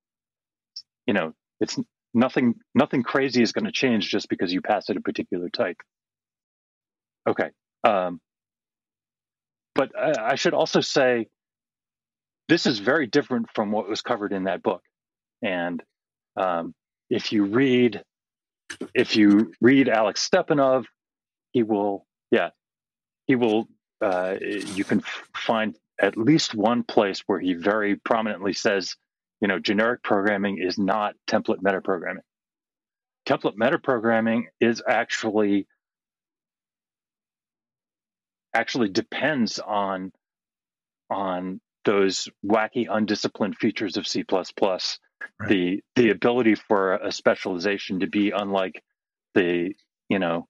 [1.07, 1.79] you know it's
[2.14, 5.79] nothing nothing crazy is going to change just because you pass it a particular type
[7.29, 7.51] okay
[7.85, 8.20] um,
[9.75, 11.29] but I, I should also say
[12.48, 14.83] this is very different from what was covered in that book.
[15.42, 15.83] And
[16.37, 16.75] um,
[17.11, 18.03] if you read
[18.94, 20.85] if you read Alex Stepanov,
[21.53, 22.51] he will yeah
[23.27, 23.68] he will
[24.01, 25.03] uh, you can
[25.35, 28.96] find at least one place where he very prominently says
[29.42, 32.22] you know generic programming is not template metaprogramming.
[33.26, 35.66] Template metaprogramming is actually
[38.55, 40.12] actually depends on
[41.11, 44.52] on those wacky undisciplined features of C++, right.
[45.48, 48.81] the the ability for a specialization to be unlike
[49.35, 49.74] the
[50.09, 50.46] you know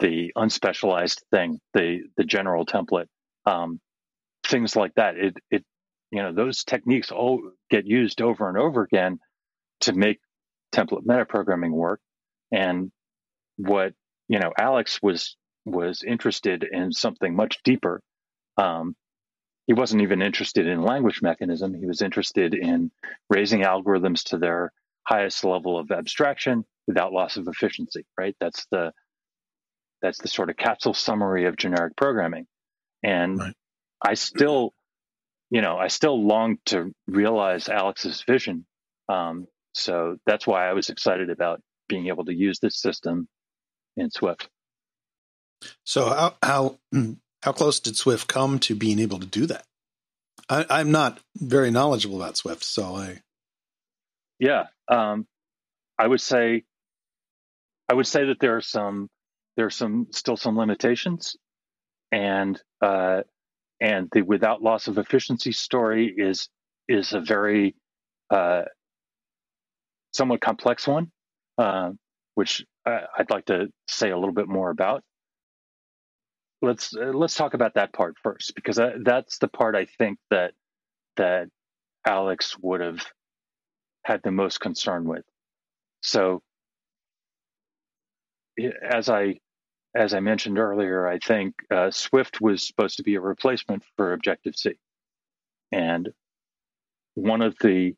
[0.00, 3.06] the unspecialized thing, the the general template,
[3.46, 3.80] um,
[4.44, 5.16] things like that.
[5.16, 5.64] It it
[6.12, 9.18] you know those techniques all get used over and over again
[9.80, 10.20] to make
[10.72, 12.00] template metaprogramming work.
[12.52, 12.92] And
[13.56, 13.94] what
[14.28, 18.02] you know Alex was was interested in something much deeper.
[18.56, 18.94] Um,
[19.66, 21.74] he wasn't even interested in language mechanism.
[21.74, 22.90] He was interested in
[23.30, 24.72] raising algorithms to their
[25.04, 28.04] highest level of abstraction without loss of efficiency.
[28.18, 28.36] Right?
[28.38, 28.92] That's the
[30.02, 32.46] that's the sort of capsule summary of generic programming.
[33.02, 33.54] And right.
[34.04, 34.74] I still,
[35.52, 38.64] you know, I still long to realize Alex's vision.
[39.10, 41.60] Um, so that's why I was excited about
[41.90, 43.28] being able to use this system
[43.98, 44.48] in Swift.
[45.84, 46.78] So how how
[47.42, 49.66] how close did Swift come to being able to do that?
[50.48, 53.20] I, am not very knowledgeable about Swift, so I.
[54.38, 55.26] Yeah, um,
[55.98, 56.64] I would say,
[57.90, 59.08] I would say that there are some
[59.58, 61.36] there are some still some limitations,
[62.10, 63.22] and uh,
[63.82, 66.48] and the without loss of efficiency story is
[66.88, 67.74] is a very
[68.30, 68.62] uh,
[70.12, 71.10] somewhat complex one,
[71.58, 71.90] uh,
[72.34, 75.02] which I, would like to say a little bit more about.
[76.62, 80.18] Let's uh, let's talk about that part first, because I, that's the part I think
[80.30, 80.52] that
[81.16, 81.48] that
[82.06, 83.04] Alex would have
[84.04, 85.24] had the most concern with.
[86.02, 86.40] So,
[88.88, 89.40] as I
[89.94, 94.12] as I mentioned earlier, I think uh, Swift was supposed to be a replacement for
[94.12, 94.72] Objective C,
[95.70, 96.08] and
[97.14, 97.94] one of the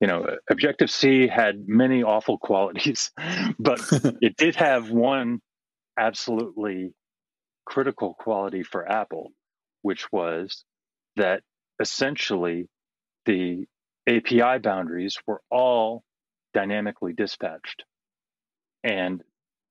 [0.00, 3.10] you know Objective C had many awful qualities,
[3.58, 3.80] but
[4.20, 5.40] it did have one
[5.98, 6.92] absolutely
[7.66, 9.32] critical quality for Apple,
[9.82, 10.64] which was
[11.16, 11.42] that
[11.80, 12.68] essentially
[13.26, 13.66] the
[14.08, 16.02] API boundaries were all
[16.54, 17.84] dynamically dispatched.
[18.82, 19.22] And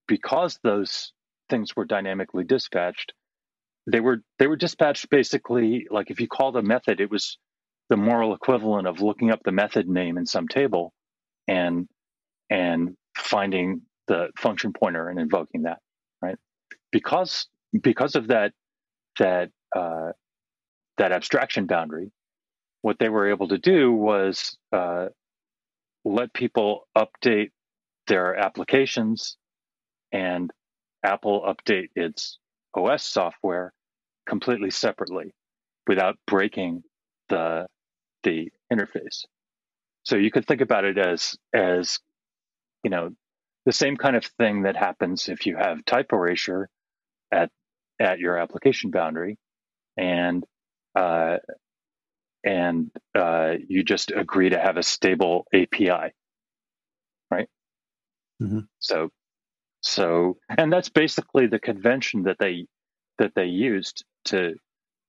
[0.08, 1.12] because those
[1.50, 3.14] things were dynamically dispatched,
[3.92, 7.38] they were they were dispatched basically like if you called a method, it was
[7.90, 10.94] the moral equivalent of looking up the method name in some table
[11.48, 11.88] and
[12.50, 15.80] and finding the function pointer and invoking that,
[16.22, 16.38] right?
[16.92, 17.48] Because
[17.82, 18.54] because of that
[19.20, 20.12] that uh,
[20.98, 22.12] that abstraction boundary,
[22.82, 25.08] what they were able to do was uh,
[26.06, 27.52] let people update
[28.08, 29.38] their applications
[30.12, 30.52] and
[31.04, 32.40] Apple update its
[32.74, 33.74] OS software
[34.28, 35.34] completely separately
[35.88, 36.84] without breaking
[37.30, 37.68] the
[38.24, 39.26] the interface.
[40.04, 42.00] So you could think about it as as
[42.84, 43.12] you know
[43.66, 46.70] the same kind of thing that happens if you have type erasure
[47.32, 47.50] at
[48.00, 49.38] at your application boundary,
[49.98, 50.46] and
[50.96, 51.38] uh,
[52.44, 56.14] and uh, you just agree to have a stable API,
[57.30, 57.50] right?
[58.42, 58.60] Mm-hmm.
[58.80, 59.10] So,
[59.82, 62.68] so, and that's basically the convention that they
[63.20, 64.56] that they used to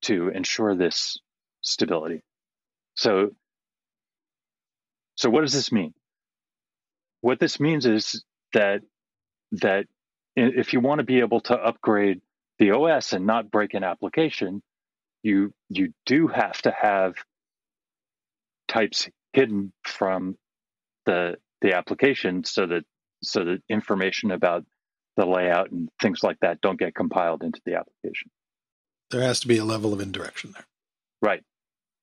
[0.02, 1.18] to ensure this
[1.62, 2.22] stability.
[2.94, 3.30] So,
[5.16, 5.94] so what does this mean?
[7.20, 8.82] What this means is that
[9.52, 9.86] that
[10.36, 12.20] if you want to be able to upgrade
[12.58, 14.62] the OS and not break an application,
[15.22, 17.14] you you do have to have
[18.68, 20.36] types hidden from
[21.06, 22.84] the the application so that
[23.22, 24.64] so that information about
[25.16, 28.30] the layout and things like that don't get compiled into the application.
[29.10, 30.66] There has to be a level of indirection there.
[31.20, 31.42] Right.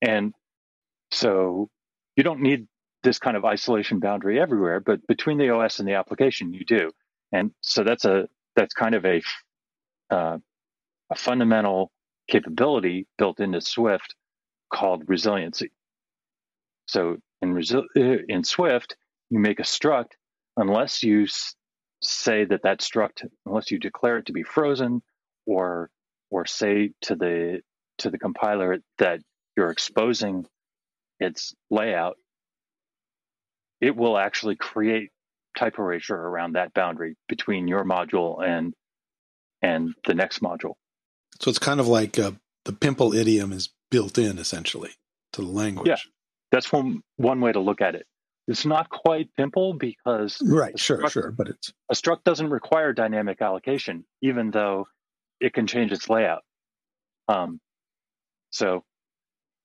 [0.02, 0.34] And
[1.12, 1.70] so
[2.16, 2.68] you don't need
[3.04, 6.92] this kind of isolation boundary everywhere, but between the OS and the application, you do.
[7.32, 9.22] And so that's a that's kind of a
[10.10, 10.38] uh,
[11.12, 11.92] a fundamental
[12.28, 14.16] capability built into Swift
[14.74, 15.72] called resiliency.
[16.88, 18.96] So in, resi- in Swift,
[19.30, 20.12] you make a struct
[20.58, 21.28] unless you
[22.02, 25.02] say that that struct, unless you declare it to be frozen,
[25.46, 25.90] or
[26.30, 27.62] or say to the
[28.00, 29.22] to the compiler that
[29.56, 30.46] you're exposing
[31.20, 32.18] its layout,
[33.82, 35.12] it will actually create
[35.58, 38.74] type erasure around that boundary between your module and
[39.62, 40.74] and the next module.
[41.40, 42.32] So it's kind of like uh,
[42.66, 44.92] the pImpl idiom is built in essentially
[45.34, 45.88] to the language.
[45.88, 45.98] Yeah,
[46.52, 48.06] that's one one way to look at it.
[48.48, 52.94] It's not quite pImpl because right, sure, struct, sure, but it's a struct doesn't require
[52.94, 54.88] dynamic allocation, even though
[55.40, 56.44] it can change its layout.
[57.28, 57.60] Um,
[58.52, 58.84] so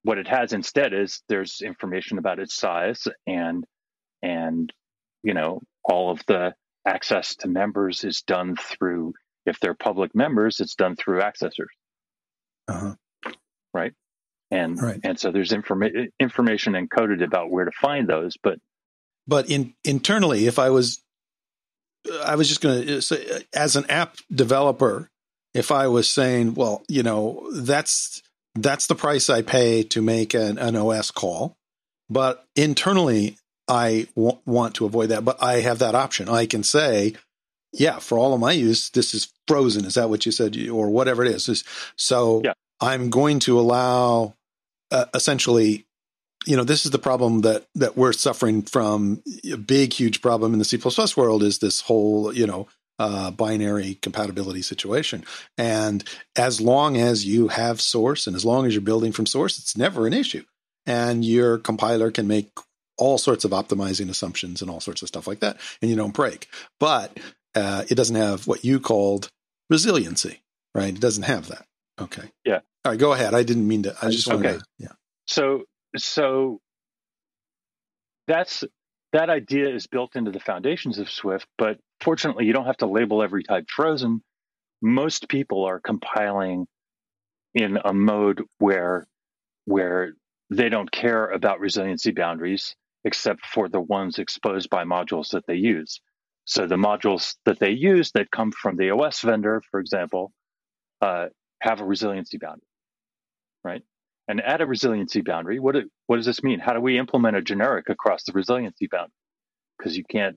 [0.03, 3.65] what it has instead is there's information about its size and
[4.23, 4.73] and
[5.23, 6.55] you know all of the
[6.87, 9.13] access to members is done through
[9.47, 11.73] if they're public members, it's done through accessors.
[12.69, 12.95] Uh-huh.
[13.73, 13.93] Right.
[14.51, 15.01] And right.
[15.05, 18.59] and so there's informa- information encoded about where to find those, but
[19.27, 21.03] but in internally, if I was,
[22.25, 25.09] I was just going to say, as an app developer,
[25.55, 28.23] if I was saying, well, you know, that's
[28.55, 31.57] that's the price I pay to make an, an OS call,
[32.09, 33.37] but internally,
[33.69, 35.25] I w- want to avoid that.
[35.25, 36.29] But I have that option.
[36.29, 37.15] I can say,
[37.73, 39.85] yeah, for all of my use, this is frozen.
[39.85, 41.65] Is that what you said, or whatever it is?
[41.97, 42.55] So yeah.
[42.81, 44.35] I'm going to allow
[44.91, 45.87] uh, essentially.
[46.47, 49.23] You know, this is the problem that that we're suffering from.
[49.53, 50.79] A big, huge problem in the C++
[51.17, 52.67] world is this whole, you know,
[52.99, 55.25] uh, binary compatibility situation.
[55.57, 56.05] And
[56.37, 59.77] as long as you have source and as long as you're building from source, it's
[59.77, 60.45] never an issue.
[60.87, 62.51] And your compiler can make
[63.01, 66.15] all sorts of optimizing assumptions and all sorts of stuff like that, and you don't
[66.15, 66.49] break.
[66.79, 67.19] But
[67.55, 69.29] uh, it doesn't have what you called
[69.71, 70.43] resiliency,
[70.75, 70.95] right?
[70.95, 71.65] It doesn't have that.
[72.01, 72.31] Okay.
[72.45, 72.61] Yeah.
[72.85, 73.35] All right, go ahead.
[73.35, 73.97] I didn't mean to.
[74.01, 74.59] I just wanted okay.
[74.59, 74.65] to.
[74.79, 74.93] Yeah.
[75.27, 75.65] So,
[75.97, 76.61] so
[78.27, 78.65] that's
[79.13, 82.87] that idea is built into the foundations of Swift, but fortunately, you don't have to
[82.87, 84.23] label every type frozen.
[84.83, 86.67] Most people are compiling
[87.55, 89.07] in a mode where
[89.65, 90.15] where
[90.51, 92.75] they don't care about resiliency boundaries
[93.05, 96.01] except for the ones exposed by modules that they use.
[96.45, 100.33] So the modules that they use that come from the OS vendor, for example,
[101.01, 101.27] uh,
[101.63, 102.67] have a resiliency boundary,
[103.65, 103.83] right?
[104.31, 106.61] And at a resiliency boundary, what, do, what does this mean?
[106.61, 109.11] How do we implement a generic across the resiliency boundary?
[109.77, 110.37] Because you can't,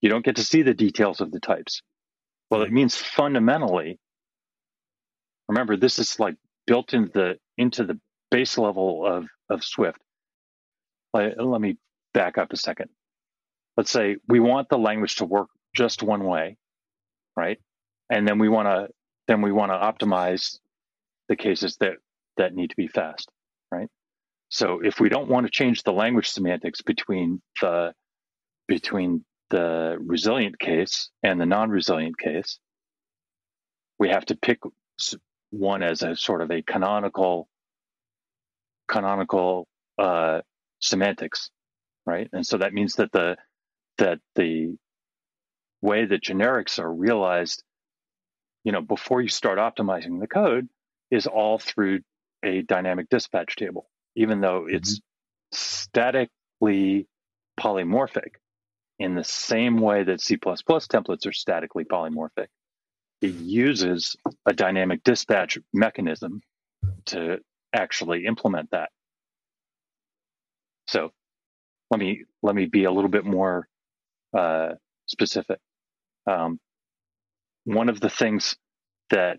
[0.00, 1.82] you don't get to see the details of the types.
[2.50, 3.98] Well, it means fundamentally,
[5.50, 10.00] remember, this is like built into the, into the base level of, of Swift.
[11.12, 11.76] Let, let me
[12.14, 12.88] back up a second.
[13.76, 16.56] Let's say we want the language to work just one way,
[17.36, 17.58] right?
[18.08, 18.88] And then we want to
[19.28, 20.58] then we want to optimize
[21.28, 21.96] the cases that
[22.36, 23.30] that need to be fast,
[23.70, 23.88] right?
[24.48, 27.92] So if we don't want to change the language semantics between the
[28.68, 32.58] between the resilient case and the non-resilient case,
[33.98, 34.58] we have to pick
[35.50, 37.48] one as a sort of a canonical
[38.88, 39.66] canonical
[39.98, 40.40] uh,
[40.80, 41.50] semantics,
[42.04, 42.28] right?
[42.32, 43.36] And so that means that the
[43.98, 44.76] that the
[45.80, 47.62] way that generics are realized,
[48.64, 50.68] you know, before you start optimizing the code,
[51.10, 52.00] is all through
[52.46, 55.56] a dynamic dispatch table, even though it's mm-hmm.
[55.56, 57.06] statically
[57.60, 58.36] polymorphic
[58.98, 62.46] in the same way that C++ templates are statically polymorphic.
[63.20, 64.16] It uses
[64.46, 66.40] a dynamic dispatch mechanism
[67.06, 67.38] to
[67.74, 68.90] actually implement that.
[70.86, 71.10] So
[71.90, 73.68] let me let me be a little bit more
[74.36, 74.74] uh,
[75.06, 75.58] specific.
[76.26, 76.58] Um,
[77.64, 78.56] one of the things
[79.10, 79.38] that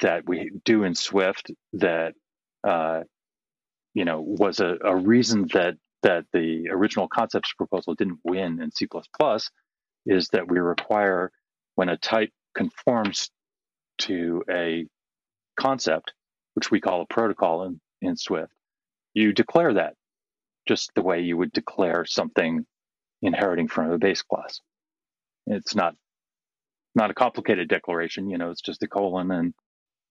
[0.00, 2.14] that we do in Swift that
[2.66, 3.02] uh,
[3.94, 8.70] you know was a, a reason that that the original concepts proposal didn't win in
[8.70, 8.86] C++
[10.06, 11.32] is that we require
[11.76, 13.30] when a type conforms
[13.98, 14.86] to a
[15.58, 16.12] concept,
[16.54, 18.52] which we call a protocol in, in Swift,
[19.14, 19.94] you declare that
[20.68, 22.66] just the way you would declare something
[23.22, 24.60] inheriting from a base class.
[25.46, 25.94] It's not
[26.94, 29.54] not a complicated declaration, you know, it's just a colon and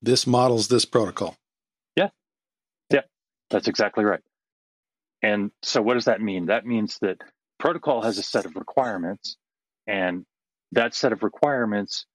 [0.03, 1.35] this models this protocol.
[1.95, 2.09] Yeah.
[2.91, 3.01] Yeah.
[3.49, 4.21] That's exactly right.
[5.23, 6.47] And so what does that mean?
[6.47, 7.17] That means that
[7.59, 9.37] protocol has a set of requirements
[9.87, 10.25] and
[10.73, 12.05] that set of requirements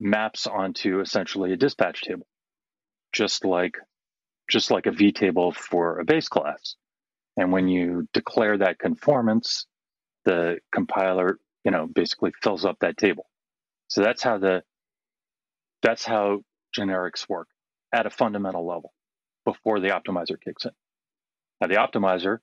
[0.00, 2.26] maps onto essentially a dispatch table.
[3.12, 3.76] Just like
[4.50, 6.76] just like a V table for a base class.
[7.36, 9.66] And when you declare that conformance,
[10.24, 13.26] the compiler, you know, basically fills up that table.
[13.88, 14.62] So that's how the
[15.82, 16.40] that's how
[16.76, 17.48] generics work
[17.92, 18.92] at a fundamental level
[19.44, 20.72] before the optimizer kicks in.
[21.60, 22.38] Now the optimizer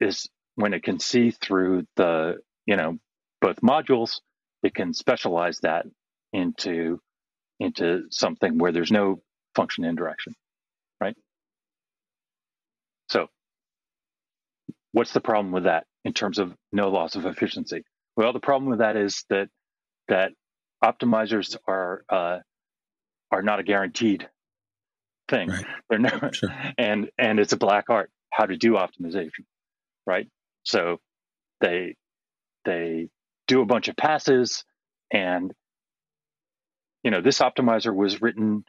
[0.00, 2.98] is when it can see through the, you know,
[3.40, 4.20] both modules,
[4.62, 5.86] it can specialize that
[6.32, 7.00] into
[7.60, 9.20] into something where there's no
[9.54, 10.34] function indirection,
[11.00, 11.16] right?
[13.08, 13.28] So
[14.92, 17.84] what's the problem with that in terms of no loss of efficiency?
[18.16, 19.48] Well, the problem with that is that
[20.08, 20.32] that
[20.84, 22.38] optimizers are uh,
[23.30, 24.28] are not a guaranteed
[25.28, 25.48] thing.
[25.48, 25.64] Right.
[25.90, 26.54] They're not, sure.
[26.78, 29.44] and and it's a black art how to do optimization,
[30.06, 30.28] right?
[30.64, 31.00] So
[31.60, 31.96] they
[32.64, 33.08] they
[33.46, 34.64] do a bunch of passes,
[35.12, 35.52] and
[37.02, 38.64] you know this optimizer was written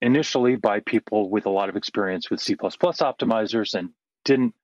[0.00, 3.90] initially by people with a lot of experience with C++ optimizers and
[4.24, 4.54] didn't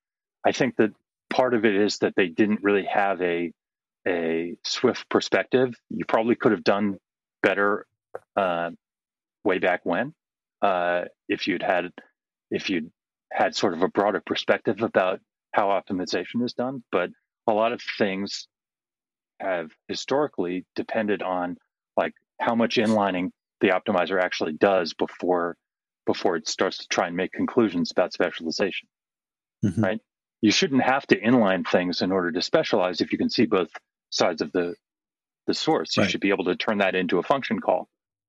[0.45, 0.91] I think that
[1.29, 3.53] part of it is that they didn't really have a
[4.07, 5.75] a Swift perspective.
[5.89, 6.99] You probably could have done
[7.43, 7.87] better
[8.37, 8.71] uh,
[9.45, 10.15] way back when
[10.61, 11.91] uh, if you'd had
[12.51, 12.91] if you'd
[13.33, 15.21] had sort of a broader perspective about
[15.53, 16.83] how optimization is done.
[16.93, 17.11] But
[17.47, 18.47] a lot of things
[19.41, 21.57] have historically depended on
[21.97, 23.31] like how much inlining
[23.61, 25.57] the optimizer actually does before
[26.07, 28.89] before it starts to try and make conclusions about specialization.
[29.65, 29.85] Mm-hmm.
[29.85, 30.01] Right?
[30.43, 33.71] you shouldn't have to inline things in order to specialize if you can see both
[34.11, 34.75] sides of the
[35.47, 35.97] the source.
[35.97, 36.11] You right.
[36.11, 37.89] should be able to turn that into a function call,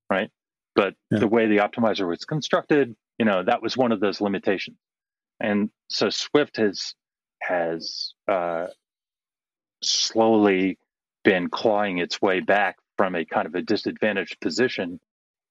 [0.10, 0.30] right?
[0.76, 1.20] But yeah.
[1.20, 4.78] the way the optimizer was constructed, you know, that was one of those limitations.
[5.40, 6.96] And so Swift has
[7.42, 8.68] has uh,
[9.84, 10.78] slowly
[11.24, 15.00] been clawing its way back from a kind of a disadvantaged position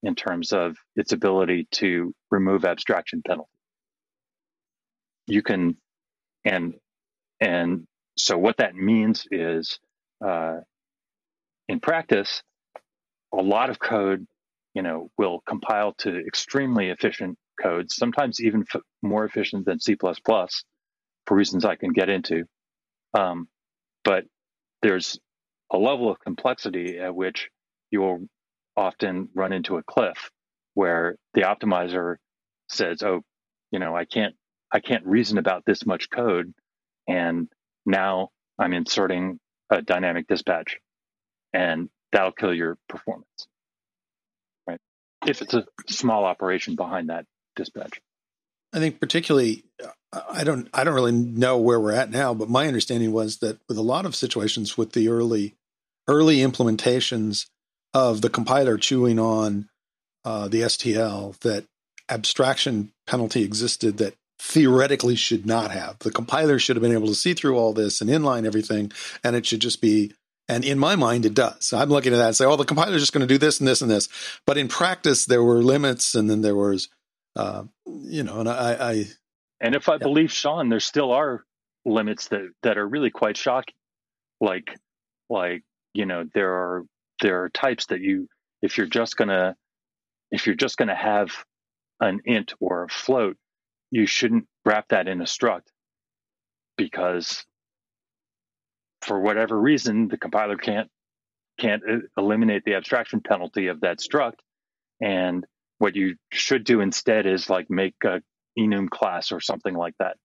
[0.02, 3.50] in terms of its ability to remove abstraction penalty.
[5.26, 5.76] You can
[6.44, 6.74] and
[7.40, 9.78] and so what that means is
[10.24, 10.60] uh,
[11.68, 12.42] in practice
[13.32, 14.26] a lot of code
[14.74, 19.96] you know will compile to extremely efficient codes sometimes even f- more efficient than c++
[21.26, 22.44] for reasons i can get into
[23.18, 23.48] um,
[24.04, 24.24] but
[24.82, 25.18] there's
[25.72, 27.50] a level of complexity at which
[27.90, 28.20] you will
[28.76, 30.30] often run into a cliff
[30.74, 32.16] where the optimizer
[32.70, 33.22] says oh
[33.72, 34.34] you know i can't
[34.72, 36.52] I can't reason about this much code.
[37.08, 37.48] And
[37.86, 39.38] now I'm inserting
[39.70, 40.78] a dynamic dispatch
[41.54, 43.48] and that'll kill your performance.
[45.26, 48.00] If it's a small operation behind that dispatch.
[48.72, 49.64] I think particularly
[50.12, 53.58] I don't I don't really know where we're at now, but my understanding was that
[53.68, 55.54] with a lot of situations with the early
[56.08, 57.46] early implementations
[57.94, 59.68] of the compiler chewing on
[60.24, 61.64] uh, the STL, that
[62.08, 65.98] abstraction penalty existed that theoretically should not have.
[66.00, 68.92] The compiler should have been able to see through all this and inline everything,
[69.22, 70.12] and it should just be.
[70.52, 71.72] And in my mind, it does.
[71.72, 73.58] I'm looking at that and say, "Oh, the compiler is just going to do this
[73.58, 74.08] and this and this."
[74.46, 76.88] But in practice, there were limits, and then there was,
[77.36, 79.04] uh, you know, and I, I
[79.60, 79.98] and if I yeah.
[79.98, 81.44] believe Sean, there still are
[81.84, 83.74] limits that that are really quite shocking.
[84.40, 84.76] Like
[85.30, 85.62] like,
[85.94, 86.84] you know, there are
[87.22, 88.28] there are types that you
[88.60, 89.56] if you're just gonna
[90.30, 91.32] if you're just gonna have
[92.00, 93.38] an int or a float,
[93.90, 95.68] you shouldn't wrap that in a struct
[96.76, 97.44] because
[99.02, 100.88] for whatever reason the compiler can't
[101.58, 104.38] can't uh, eliminate the abstraction penalty of that struct
[105.00, 105.44] and
[105.78, 108.22] what you should do instead is like make a
[108.56, 110.16] enum class or something like that.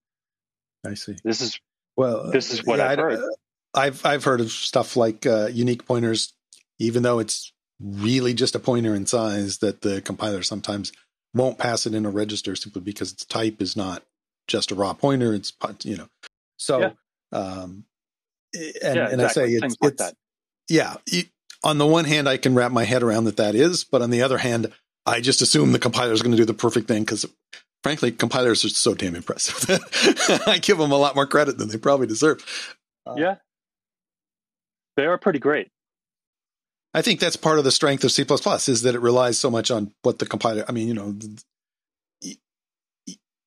[0.85, 1.15] I see.
[1.23, 1.59] This is
[1.95, 2.31] well.
[2.31, 3.19] This is what yeah, I've heard.
[3.73, 6.33] I've I've heard of stuff like uh, unique pointers,
[6.79, 10.91] even though it's really just a pointer in size, that the compiler sometimes
[11.33, 14.03] won't pass it in a register simply because its type is not
[14.47, 15.33] just a raw pointer.
[15.33, 15.53] It's
[15.83, 16.07] you know,
[16.57, 16.91] so yeah.
[17.31, 17.85] um,
[18.53, 20.13] and, yeah, and I say it's, like it's
[20.69, 20.95] yeah.
[21.63, 24.09] on the one hand, I can wrap my head around that that is, but on
[24.09, 24.71] the other hand,
[25.05, 27.25] I just assume the compiler is going to do the perfect thing because
[27.83, 29.79] frankly, compilers are so damn impressive.
[30.47, 32.75] I give them a lot more credit than they probably deserve.
[33.05, 33.35] Uh, yeah,
[34.97, 35.69] they are pretty great.
[36.93, 39.69] I think that's part of the strength of C++ is that it relies so much
[39.69, 40.65] on what the compiler.
[40.67, 42.37] I mean, you know, the,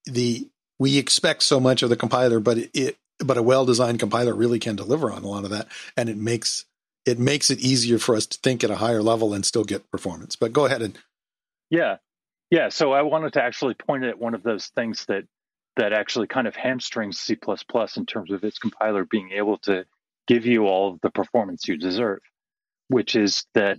[0.04, 0.48] the
[0.78, 4.58] we expect so much of the compiler, but it, it but a well-designed compiler really
[4.58, 6.64] can deliver on a lot of that, and it makes
[7.06, 9.90] it makes it easier for us to think at a higher level and still get
[9.90, 10.36] performance.
[10.36, 10.98] But go ahead and
[11.70, 11.96] yeah,
[12.50, 15.24] yeah, so I wanted to actually point at one of those things that
[15.76, 17.38] that actually kind of hamstrings C++
[17.96, 19.84] in terms of its compiler being able to
[20.26, 22.20] give you all of the performance you deserve,
[22.88, 23.78] which is that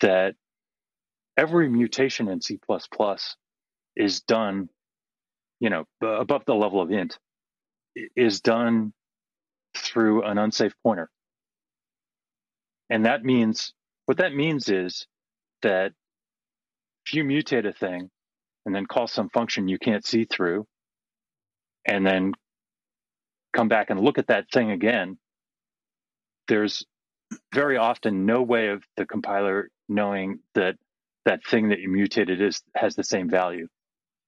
[0.00, 0.34] that
[1.36, 2.60] every mutation in C++
[3.96, 4.68] is done,
[5.58, 7.18] you know, above the level of int,
[8.16, 8.92] is done
[9.76, 11.10] through an unsafe pointer.
[12.90, 13.72] And that means
[14.06, 15.06] what that means is
[15.62, 15.92] that
[17.06, 18.10] if you mutate a thing
[18.66, 20.66] and then call some function you can't see through,
[21.86, 22.32] and then
[23.52, 25.18] come back and look at that thing again,
[26.48, 26.84] there's
[27.52, 30.76] very often no way of the compiler knowing that
[31.24, 33.66] that thing that you mutated is has the same value.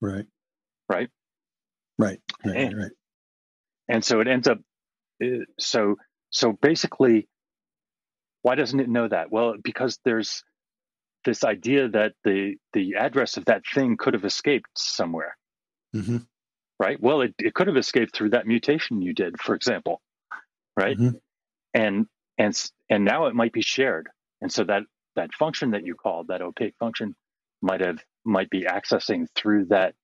[0.00, 0.26] Right.
[0.88, 1.08] Right.
[1.98, 2.20] Right.
[2.44, 2.56] Right.
[2.56, 2.90] And, right.
[3.88, 4.58] And so it ends up.
[5.22, 5.96] Uh, so
[6.30, 7.28] so basically,
[8.42, 9.30] why doesn't it know that?
[9.30, 10.42] Well, because there's
[11.24, 15.36] this idea that the the address of that thing could have escaped somewhere.
[15.94, 16.18] Mm-hmm.
[16.78, 17.00] Right.
[17.00, 20.00] Well, it, it could have escaped through that mutation you did, for example.
[20.76, 20.98] Right.
[20.98, 21.16] Mm-hmm.
[21.72, 22.06] And
[22.38, 24.08] and and now it might be shared.
[24.40, 24.82] And so that
[25.16, 27.14] that function that you called, that opaque function,
[27.62, 29.94] might have might be accessing through that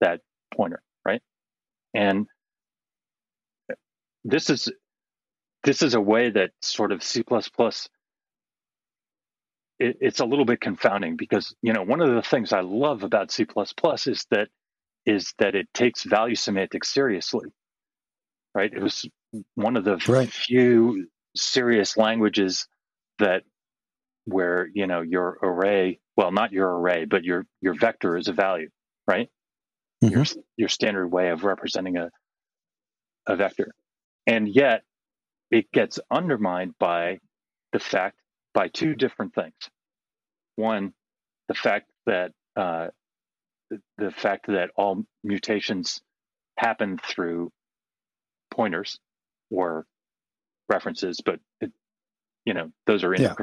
[0.00, 0.20] that
[0.54, 1.22] pointer, right?
[1.94, 2.26] And
[4.26, 4.68] this is
[5.64, 7.22] this is a way that sort of C
[9.78, 13.02] it, it's a little bit confounding because you know one of the things I love
[13.02, 13.46] about C++
[14.06, 14.48] is that
[15.04, 17.48] is that it takes value semantics seriously.
[18.54, 18.72] Right?
[18.72, 19.04] It was
[19.54, 20.30] one of the right.
[20.30, 22.66] few serious languages
[23.18, 23.42] that
[24.24, 28.32] where you know your array, well, not your array, but your your vector is a
[28.32, 28.70] value,
[29.06, 29.28] right?
[30.02, 30.14] Mm-hmm.
[30.14, 30.24] Your
[30.56, 32.10] your standard way of representing a
[33.28, 33.72] a vector,
[34.26, 34.82] and yet
[35.50, 37.18] it gets undermined by
[37.72, 38.18] the fact
[38.54, 39.54] by two different things.
[40.56, 40.92] One,
[41.48, 42.88] the fact that uh,
[43.98, 46.00] the fact that all mutations
[46.56, 47.50] happen through
[48.50, 48.98] pointers
[49.50, 49.86] or
[50.68, 51.70] references, but it,
[52.44, 53.34] you know those are yeah.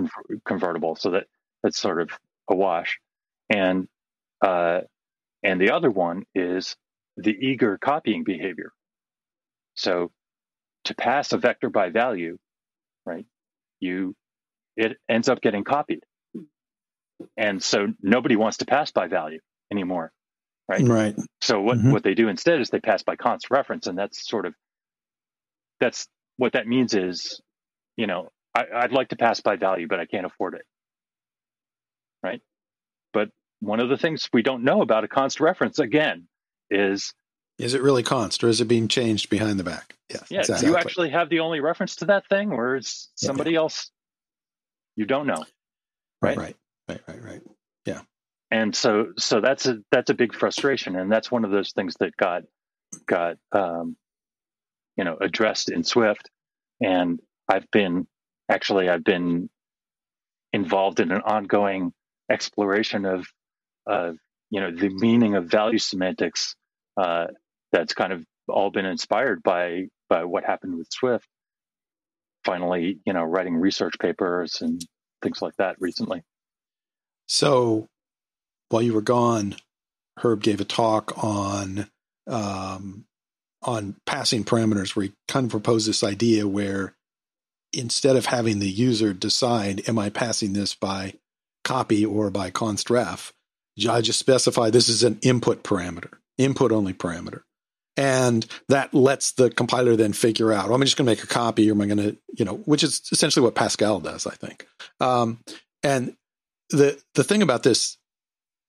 [0.46, 1.28] convertible, so that
[1.62, 2.10] that's sort of
[2.50, 3.00] a wash.
[3.50, 3.88] And
[4.42, 4.82] uh,
[5.44, 6.76] and the other one is
[7.18, 8.72] the eager copying behavior.
[9.76, 10.12] So
[10.86, 12.38] to pass a vector by value,
[13.06, 13.26] right?
[13.80, 14.16] You
[14.76, 16.04] it ends up getting copied.
[17.38, 19.40] And so nobody wants to pass by value
[19.72, 20.12] anymore.
[20.68, 20.88] Right.
[20.88, 21.16] Right.
[21.42, 21.92] So what, mm-hmm.
[21.92, 23.88] what they do instead is they pass by const reference.
[23.88, 24.54] And that's sort of,
[25.80, 26.08] that's
[26.38, 27.42] what that means is,
[27.98, 30.64] you know, I, I'd like to pass by value, but I can't afford it.
[32.24, 32.42] Right.
[33.12, 33.30] But
[33.60, 36.28] one of the things we don't know about a const reference again
[36.72, 37.14] is
[37.60, 39.96] Is it really const or is it being changed behind the back?
[40.10, 40.40] Yes, yeah.
[40.40, 40.66] Exactly.
[40.66, 43.60] Do you actually have the only reference to that thing, or is somebody yeah.
[43.60, 43.92] else
[44.96, 45.46] you don't know?
[46.22, 46.56] Right, right,
[46.88, 47.42] right, right, right.
[47.86, 48.02] Yeah.
[48.52, 51.96] And so, so that's a that's a big frustration, and that's one of those things
[52.00, 52.44] that got
[53.08, 53.96] got um,
[54.96, 56.30] you know addressed in Swift.
[56.82, 58.08] And I've been
[58.50, 59.50] actually I've been
[60.52, 61.94] involved in an ongoing
[62.30, 63.28] exploration of
[63.90, 64.12] uh,
[64.50, 66.56] you know the meaning of value semantics
[66.98, 67.28] uh,
[67.74, 71.28] that's kind of all been inspired by by what happened with Swift.
[72.46, 74.82] Finally, you know, writing research papers and
[75.22, 76.22] things like that recently.
[77.26, 77.88] So,
[78.70, 79.56] while you were gone,
[80.20, 81.90] Herb gave a talk on
[82.28, 83.06] um,
[83.62, 86.96] on passing parameters, where he kind of proposed this idea where
[87.72, 91.16] instead of having the user decide, am I passing this by
[91.64, 93.34] copy or by const ref,
[93.90, 97.42] I just specify this is an input parameter, input only parameter.
[97.96, 101.24] And that lets the compiler then figure out, well, am I just going to make
[101.24, 104.26] a copy or am I going to, you know, which is essentially what Pascal does,
[104.26, 104.68] I think.
[105.00, 105.40] Um,
[105.84, 106.16] and
[106.70, 107.98] the the thing about this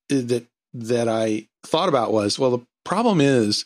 [0.08, 3.64] that that I thought about was, well, the problem is,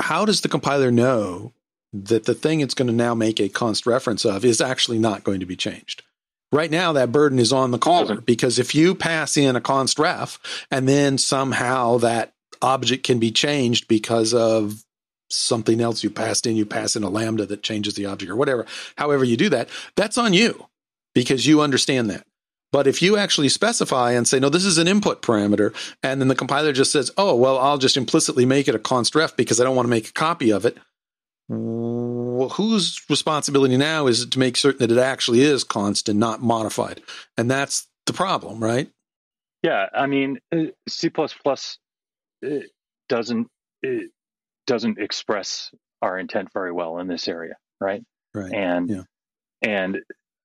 [0.00, 1.52] how does the compiler know
[1.92, 5.24] that the thing it's going to now make a const reference of is actually not
[5.24, 6.02] going to be changed?
[6.50, 9.98] Right now, that burden is on the caller because if you pass in a const
[9.98, 10.38] ref
[10.70, 14.82] and then somehow that object can be changed because of
[15.30, 18.36] something else you passed in, you pass in a lambda that changes the object or
[18.36, 20.66] whatever, however you do that, that's on you
[21.14, 22.26] because you understand that.
[22.70, 26.28] But if you actually specify and say, no, this is an input parameter, and then
[26.28, 29.60] the compiler just says, oh, well, I'll just implicitly make it a const ref because
[29.60, 30.78] I don't want to make a copy of it,
[31.48, 37.02] well, whose responsibility now is to make certain that it actually is constant, not modified?
[37.36, 38.90] And that's the problem, right?
[39.62, 41.10] Yeah, I mean, uh, C++
[42.44, 42.60] uh,
[43.08, 43.48] doesn't
[43.82, 44.10] it
[44.66, 45.70] doesn't express
[46.00, 48.02] our intent very well in this area, right?
[48.34, 48.52] Right.
[48.52, 49.02] And yeah.
[49.62, 49.98] and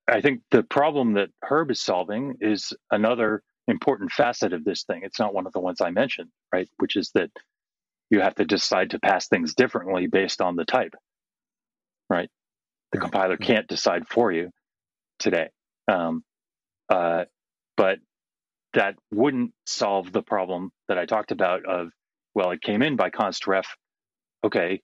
[0.07, 5.01] I think the problem that Herb is solving is another important facet of this thing.
[5.03, 6.69] It's not one of the ones I mentioned, right?
[6.77, 7.29] Which is that
[8.09, 10.93] you have to decide to pass things differently based on the type,
[12.09, 12.29] right?
[12.93, 13.03] The right.
[13.03, 14.49] compiler can't decide for you
[15.19, 15.49] today.
[15.89, 16.23] Um,
[16.89, 17.25] uh,
[17.75, 17.99] but
[18.73, 21.89] that wouldn't solve the problem that I talked about of,
[22.35, 23.75] well, it came in by const ref.
[24.43, 24.81] Okay,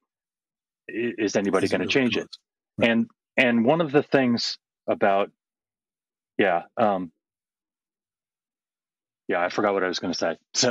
[0.87, 2.27] is anybody going to change it?
[2.77, 2.89] Right.
[2.89, 3.07] And
[3.37, 4.57] and one of the things
[4.87, 5.31] about,
[6.37, 7.11] yeah, um,
[9.27, 10.37] yeah, I forgot what I was going to say.
[10.53, 10.69] So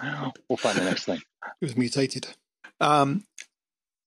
[0.48, 1.20] we'll find the next thing.
[1.60, 2.28] It was mutated.
[2.80, 3.24] Um,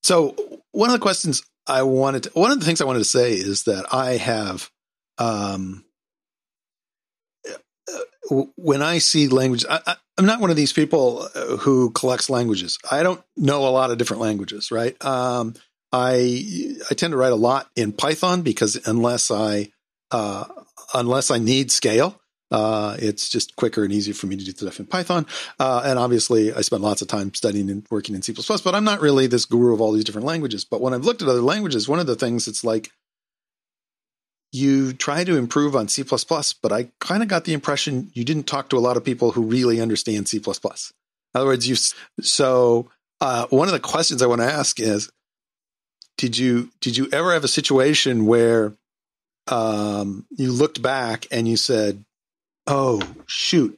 [0.04, 0.36] so
[0.72, 3.34] one of the questions I wanted, to, one of the things I wanted to say
[3.34, 4.70] is that I have,
[5.18, 5.86] um,
[8.30, 12.78] when I see language, I, am not one of these people uh, who collects languages.
[12.90, 15.04] I don't know a lot of different languages, right?
[15.04, 15.54] Um,
[15.92, 19.72] I I tend to write a lot in Python because unless I
[20.12, 20.46] uh,
[20.94, 22.20] unless I need scale,
[22.52, 25.26] uh, it's just quicker and easier for me to do stuff in Python.
[25.60, 28.84] Uh, and obviously, I spend lots of time studying and working in C++, but I'm
[28.84, 30.66] not really this guru of all these different languages.
[30.66, 32.90] But when I've looked at other languages, one of the things it's like
[34.52, 38.48] you try to improve on C++, but I kind of got the impression you didn't
[38.48, 40.38] talk to a lot of people who really understand C++.
[40.38, 41.76] In other words, you
[42.22, 42.90] so
[43.20, 45.12] uh, one of the questions I want to ask is,
[46.18, 48.74] did you did you ever have a situation where
[49.48, 52.04] um, you looked back and you said,
[52.66, 53.78] oh shoot,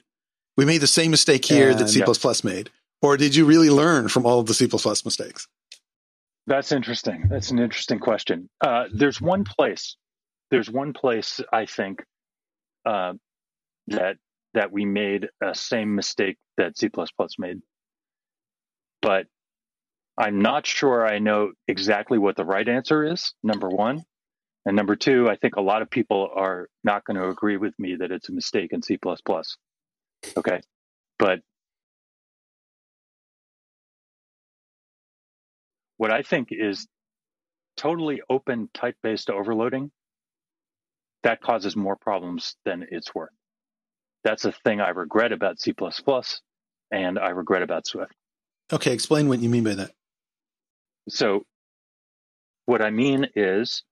[0.55, 2.03] we made the same mistake here and, that C++
[2.47, 2.69] made,
[3.01, 4.67] or did you really learn from all of the C++
[5.05, 5.47] mistakes?
[6.47, 7.27] That's interesting.
[7.29, 8.49] That's an interesting question.
[8.61, 9.95] Uh, there's one place.
[10.51, 12.03] There's one place I think
[12.85, 13.13] uh,
[13.87, 14.17] that
[14.53, 16.89] that we made a same mistake that C++
[17.37, 17.61] made,
[19.01, 19.27] but
[20.17, 23.33] I'm not sure I know exactly what the right answer is.
[23.43, 24.03] Number one,
[24.65, 27.73] and number two, I think a lot of people are not going to agree with
[27.79, 28.97] me that it's a mistake in C++.
[30.37, 30.61] Okay.
[31.17, 31.39] But
[35.97, 36.87] what I think is
[37.77, 39.91] totally open type based overloading
[41.23, 43.29] that causes more problems than it's worth.
[44.23, 45.73] That's a thing I regret about C++
[46.91, 48.13] and I regret about Swift.
[48.71, 49.91] Okay, explain what you mean by that.
[51.07, 51.43] So,
[52.65, 53.83] what I mean is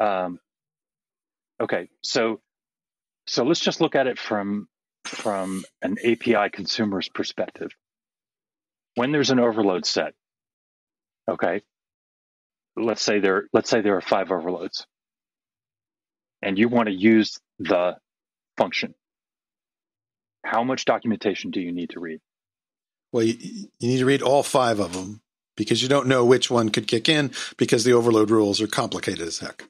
[0.00, 0.38] um,
[1.60, 2.40] okay, so
[3.26, 4.68] so let's just look at it from
[5.04, 7.70] from an API consumer's perspective.
[8.96, 10.14] When there's an overload set,
[11.28, 11.62] okay,
[12.76, 14.86] let's say there let's say there are five overloads,
[16.44, 17.96] and you want to use the
[18.56, 18.94] function.
[20.44, 22.20] How much documentation do you need to read?
[23.12, 23.36] Well, you,
[23.78, 25.22] you need to read all five of them
[25.56, 29.26] because you don't know which one could kick in because the overload rules are complicated
[29.26, 29.64] as heck.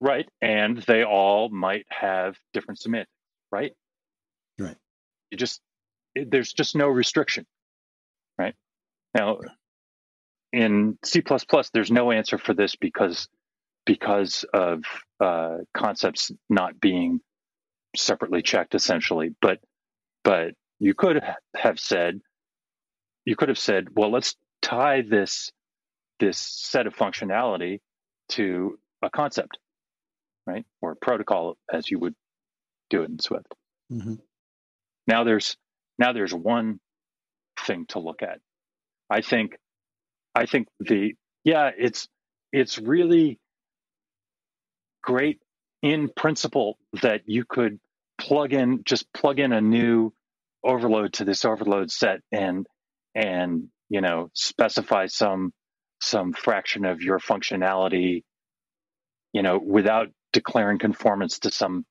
[0.00, 0.28] Right.
[0.42, 3.10] And they all might have different semantics,
[3.50, 3.72] right?
[4.58, 4.76] Right.
[5.30, 5.60] You just,
[6.14, 7.46] it, there's just no restriction,
[8.38, 8.54] right?
[9.14, 9.38] Now,
[10.52, 11.22] in C++,
[11.72, 13.28] there's no answer for this because
[13.86, 14.82] because of
[15.20, 17.20] uh, concepts not being
[17.96, 19.30] separately checked, essentially.
[19.40, 19.60] But
[20.24, 21.22] but you could
[21.54, 22.20] have said
[23.24, 25.50] you could have said, well, let's tie this
[26.18, 27.80] this set of functionality
[28.30, 29.58] to a concept,
[30.46, 32.14] right, or a protocol, as you would
[32.90, 33.54] do it in Swift.
[33.92, 34.14] Mm-hmm.
[35.06, 35.56] Now there's
[35.98, 36.80] now there's one
[37.60, 38.40] thing to look at.
[39.08, 39.56] I think
[40.34, 41.14] I think the
[41.44, 42.08] yeah, it's
[42.52, 43.38] it's really
[45.06, 45.40] great
[45.82, 47.80] in principle that you could
[48.18, 50.12] plug in just plug in a new
[50.64, 52.66] overload to this overload set and
[53.14, 55.52] and you know specify some
[56.02, 58.24] some fraction of your functionality
[59.32, 61.86] you know without declaring conformance to some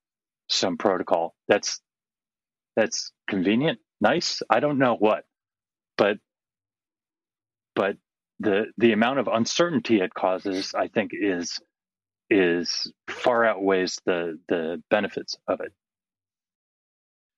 [0.49, 1.35] some protocol.
[1.49, 1.81] That's
[2.77, 4.41] that's convenient nice.
[4.49, 5.23] I don't know what
[5.97, 6.17] but
[7.75, 7.97] but
[8.39, 11.59] the the amount of uncertainty it causes i think is
[12.29, 15.73] is far outweighs the the benefits of it.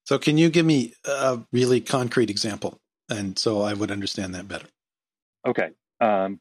[0.06, 2.80] So can you give me a really concrete example?
[3.10, 4.68] And so i would understand that better.
[5.48, 5.70] Okay
[6.00, 6.40] um,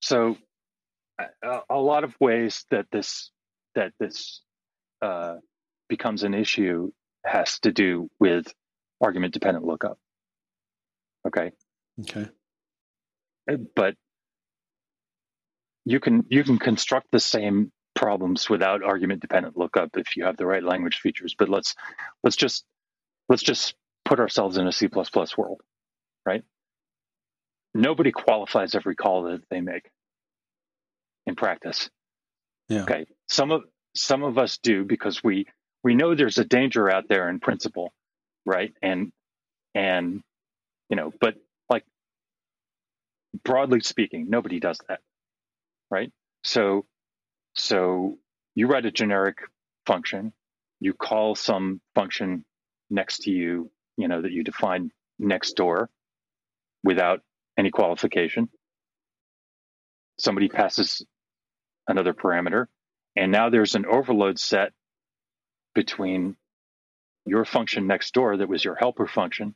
[0.00, 0.36] so
[1.18, 3.30] a, a, lot of ways that this
[3.74, 4.42] that this
[5.02, 5.36] uh,
[5.88, 6.90] becomes an issue
[7.24, 8.52] has to do with
[9.00, 9.98] argument dependent lookup.
[11.26, 11.52] Okay?
[12.00, 12.28] Okay.
[13.74, 13.94] But
[15.88, 20.36] you can you can construct the same problems without argument dependent lookup if you have
[20.36, 21.74] the right language features but let's
[22.22, 22.64] let's just
[23.28, 23.74] let's just
[24.04, 24.88] put ourselves in a C++
[25.36, 25.60] world
[26.28, 26.42] right?
[27.74, 29.88] Nobody qualifies every call that they make
[31.26, 31.90] in practice.
[32.68, 32.82] Yeah.
[32.82, 33.06] okay.
[33.28, 33.62] Some of
[33.94, 35.46] some of us do because we
[35.82, 37.92] we know there's a danger out there in principle
[38.44, 38.72] right?
[38.82, 39.10] And
[39.74, 40.22] and
[40.90, 41.34] you know but
[41.70, 41.84] like
[43.44, 45.00] broadly speaking, nobody does that,
[45.90, 46.12] right?
[46.44, 46.86] So,
[47.54, 48.18] so
[48.54, 49.38] you write a generic
[49.86, 50.32] function,
[50.80, 52.44] you call some function
[52.90, 55.90] next to you, you know, that you define next door
[56.84, 57.20] without
[57.58, 58.48] any qualification.
[60.18, 61.04] Somebody passes
[61.86, 62.66] another parameter,
[63.16, 64.72] and now there's an overload set
[65.74, 66.36] between
[67.24, 69.54] your function next door that was your helper function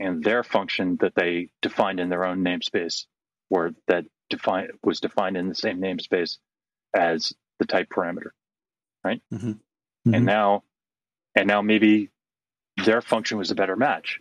[0.00, 3.06] and their function that they defined in their own namespace
[3.50, 6.38] or that define, was defined in the same namespace
[6.94, 8.30] as the type parameter
[9.04, 9.50] right mm-hmm.
[9.50, 10.14] Mm-hmm.
[10.14, 10.62] and now
[11.34, 12.10] and now maybe
[12.84, 14.20] their function was a better match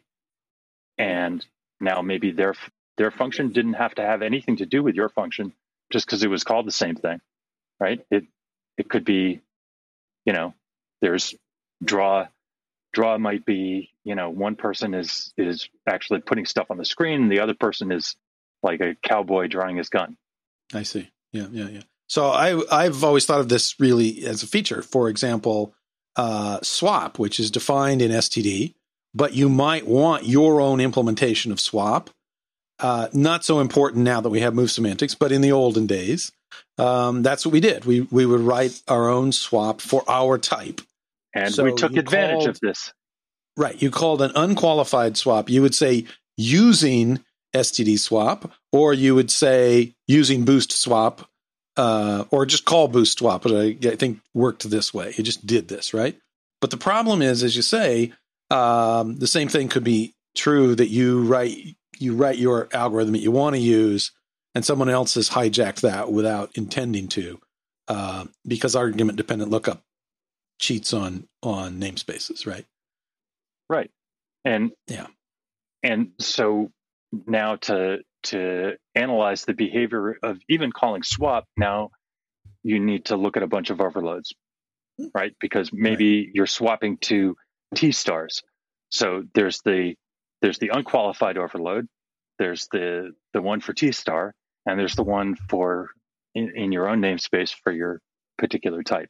[0.97, 1.45] and
[1.79, 2.55] now maybe their
[2.97, 5.53] their function didn't have to have anything to do with your function
[5.91, 7.19] just because it was called the same thing
[7.79, 8.25] right it
[8.77, 9.39] it could be
[10.25, 10.53] you know
[11.01, 11.35] there's
[11.83, 12.27] draw
[12.93, 17.29] draw might be you know one person is is actually putting stuff on the screen
[17.29, 18.15] the other person is
[18.63, 20.17] like a cowboy drawing his gun.
[20.73, 21.09] I see.
[21.31, 21.81] Yeah yeah yeah.
[22.07, 24.81] So i i've always thought of this really as a feature.
[24.81, 25.73] For example
[26.15, 28.73] uh, swap which is defined in std
[29.13, 32.09] but you might want your own implementation of swap.
[32.79, 36.31] Uh, not so important now that we have move semantics but in the olden days
[36.77, 37.85] um, that's what we did.
[37.85, 40.81] We we would write our own swap for our type.
[41.33, 42.93] And so we took advantage called, of this.
[43.55, 43.79] Right.
[43.81, 45.49] You called an unqualified swap.
[45.49, 46.05] You would say
[46.35, 47.23] using
[47.57, 51.29] STD swap, or you would say using boost swap,
[51.75, 55.13] uh, or just call boost swap, But I, I, think worked this way.
[55.17, 56.17] It just did this, right?
[56.59, 58.13] But the problem is, as you say,
[58.49, 61.57] um, the same thing could be true that you write
[61.99, 64.11] you write your algorithm that you want to use,
[64.55, 67.39] and someone else has hijacked that without intending to,
[67.87, 69.83] uh, because argument dependent lookup
[70.59, 72.65] cheats on on namespaces, right?
[73.69, 73.91] Right.
[74.45, 75.07] And yeah.
[75.83, 76.71] And so
[77.11, 81.91] now to to analyze the behavior of even calling swap, now
[82.63, 84.33] you need to look at a bunch of overloads,
[85.13, 85.33] right?
[85.39, 86.31] Because maybe right.
[86.33, 87.35] you're swapping to
[87.75, 88.41] T stars.
[88.89, 89.95] So there's the
[90.41, 91.87] there's the unqualified overload,
[92.39, 94.33] there's the the one for T star,
[94.65, 95.89] and there's the one for
[96.35, 98.01] in, in your own namespace for your
[98.37, 99.09] particular type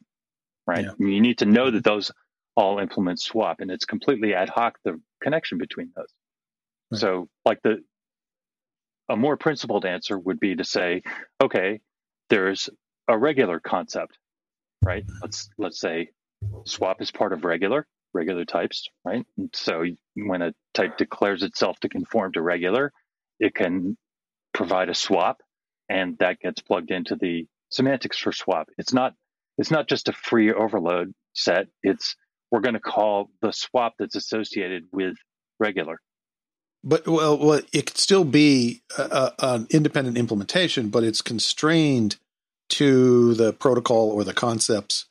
[0.68, 0.84] right?
[0.84, 0.92] Yeah.
[0.98, 2.12] You need to know that those
[2.54, 6.12] all implement swap, and it's completely ad hoc the connection between those.
[6.92, 7.00] Right.
[7.00, 7.78] So, like the
[9.08, 11.02] a more principled answer would be to say,
[11.42, 11.80] okay,
[12.28, 12.68] there's
[13.08, 14.18] a regular concept,
[14.84, 15.04] right?
[15.22, 16.10] Let's let's say
[16.64, 19.24] swap is part of regular, regular types, right?
[19.36, 19.84] And so
[20.14, 22.92] when a type declares itself to conform to regular,
[23.40, 23.96] it can
[24.52, 25.40] provide a swap,
[25.88, 28.68] and that gets plugged into the semantics for swap.
[28.78, 29.14] It's not
[29.56, 31.66] it's not just a free overload set.
[31.82, 32.14] It's
[32.50, 35.16] we're going to call the swap that's associated with
[35.58, 36.00] regular.
[36.84, 42.16] But well, well, it could still be an independent implementation, but it's constrained
[42.70, 45.06] to the protocol or the concepts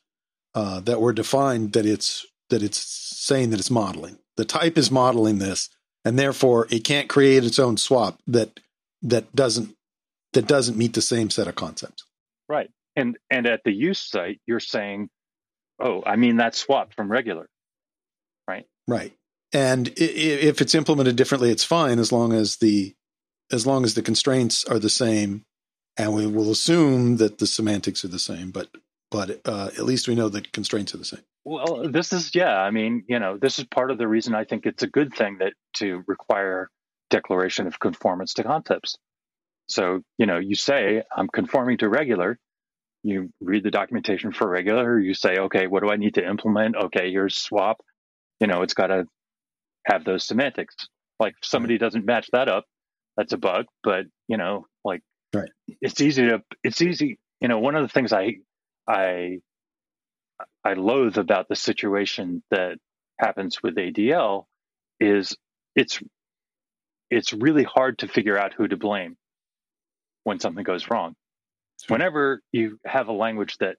[0.54, 1.72] uh, that were defined.
[1.74, 4.18] That it's that it's saying that it's modeling.
[4.36, 5.68] The type is modeling this,
[6.04, 8.60] and therefore it can't create its own swap that
[9.02, 9.76] that doesn't
[10.32, 12.04] that doesn't meet the same set of concepts.
[12.48, 12.70] Right.
[12.96, 15.10] And and at the use site, you're saying,
[15.80, 17.48] oh, I mean that swap from regular.
[18.46, 18.66] Right.
[18.86, 19.12] Right.
[19.52, 22.94] And if it's implemented differently, it's fine as long as the
[23.50, 25.46] as long as the constraints are the same,
[25.96, 28.50] and we will assume that the semantics are the same.
[28.50, 28.68] But
[29.10, 31.22] but uh, at least we know the constraints are the same.
[31.44, 32.58] Well, this is yeah.
[32.58, 35.14] I mean, you know, this is part of the reason I think it's a good
[35.14, 36.68] thing that to require
[37.08, 38.96] declaration of conformance to concepts.
[39.68, 42.38] So you know, you say I'm conforming to regular.
[43.02, 44.98] You read the documentation for regular.
[44.98, 46.76] You say, okay, what do I need to implement?
[46.76, 47.80] Okay, here's swap.
[48.40, 49.06] You know, it's got to
[49.88, 50.74] have those semantics.
[51.18, 52.64] Like if somebody doesn't match that up,
[53.16, 53.66] that's a bug.
[53.82, 55.02] But you know, like
[55.34, 55.50] right.
[55.80, 57.18] it's easy to it's easy.
[57.40, 58.36] You know, one of the things I
[58.86, 59.38] I
[60.64, 62.78] I loathe about the situation that
[63.18, 64.44] happens with ADL
[65.00, 65.36] is
[65.74, 66.00] it's
[67.10, 69.16] it's really hard to figure out who to blame
[70.24, 71.14] when something goes wrong.
[71.88, 73.76] Whenever you have a language that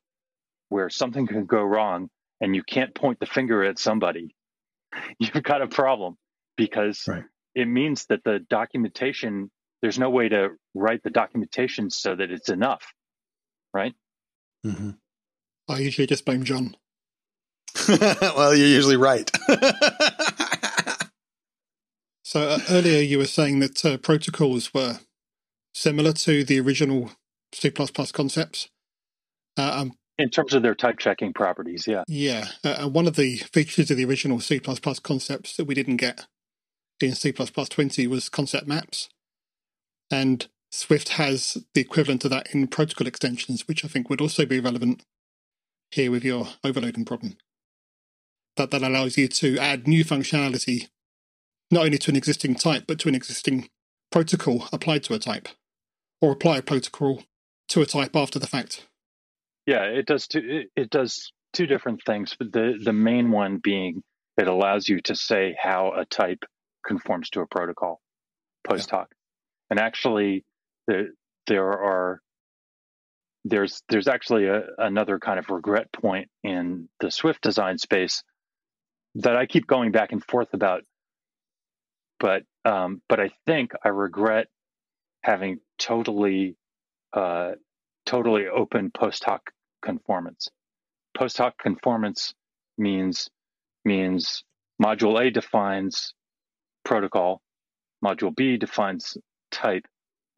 [0.69, 2.09] where something can go wrong
[2.41, 4.33] and you can't point the finger at somebody,
[5.19, 6.15] you've got a problem
[6.57, 7.23] because right.
[7.55, 12.49] it means that the documentation there's no way to write the documentation so that it's
[12.49, 12.93] enough
[13.73, 13.93] right
[14.65, 14.91] mm-hmm.
[15.69, 16.75] i usually just blame john
[17.87, 19.31] well you're usually right
[22.23, 24.99] so uh, earlier you were saying that uh, protocols were
[25.73, 27.11] similar to the original
[27.53, 28.69] c++ concepts
[29.57, 32.03] uh, I'm in terms of their type checking properties, yeah.
[32.07, 32.49] Yeah.
[32.63, 36.27] Uh, one of the features of the original C++ concepts that we didn't get
[36.99, 39.07] in C++20 was concept maps.
[40.11, 44.45] And Swift has the equivalent of that in protocol extensions, which I think would also
[44.45, 45.03] be relevant
[45.91, 47.37] here with your overloading problem.
[48.57, 50.89] That, that allows you to add new functionality,
[51.71, 53.69] not only to an existing type, but to an existing
[54.11, 55.47] protocol applied to a type,
[56.19, 57.23] or apply a protocol
[57.69, 58.88] to a type after the fact.
[59.69, 60.63] Yeah, it does two.
[60.75, 62.35] It does two different things.
[62.39, 64.01] But the the main one being
[64.35, 66.43] it allows you to say how a type
[66.83, 68.01] conforms to a protocol
[68.67, 69.15] post hoc, yeah.
[69.69, 70.43] and actually
[70.87, 71.09] there
[71.45, 72.19] there are
[73.45, 78.23] there's there's actually a, another kind of regret point in the Swift design space
[79.15, 80.81] that I keep going back and forth about.
[82.19, 84.47] But um, but I think I regret
[85.21, 86.55] having totally
[87.13, 87.51] uh,
[88.07, 89.51] totally open post hoc
[89.81, 90.49] conformance.
[91.17, 92.33] Post hoc conformance
[92.77, 93.29] means
[93.85, 94.43] means
[94.81, 96.13] module A defines
[96.85, 97.41] protocol,
[98.03, 99.17] module B defines
[99.51, 99.85] type,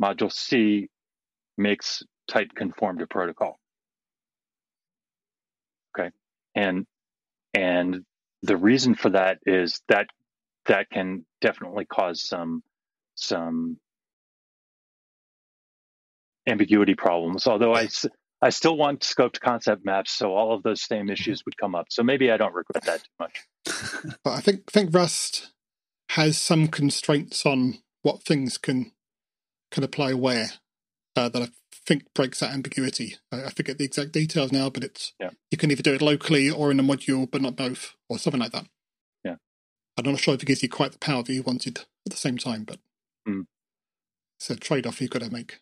[0.02, 0.88] module C
[1.58, 3.60] makes type conform to protocol.
[5.98, 6.10] Okay.
[6.56, 6.86] And
[7.54, 8.04] and
[8.44, 10.08] the reason for that is that
[10.66, 12.64] that can definitely cause some
[13.16, 13.78] some
[16.48, 17.48] ambiguity problems.
[17.48, 17.88] Although I,
[18.42, 21.88] I still want scoped concept maps, so all of those same issues would come up.
[21.90, 24.16] So maybe I don't regret that too much.
[24.24, 25.52] but I think think Rust
[26.12, 28.92] has some constraints on what things can
[29.70, 30.50] can apply where
[31.16, 31.48] uh, that I
[31.86, 33.18] think breaks that ambiguity.
[33.32, 35.30] I, I, forget the exact details now, but it's yeah.
[35.52, 38.42] you can either do it locally or in a module, but not both, or something
[38.42, 38.66] like that.
[39.24, 39.36] Yeah,
[39.98, 42.18] I'm not sure if it gives you quite the power that you wanted at the
[42.18, 42.80] same time, but
[43.28, 43.46] mm.
[44.40, 45.60] it's a trade off you've got to make.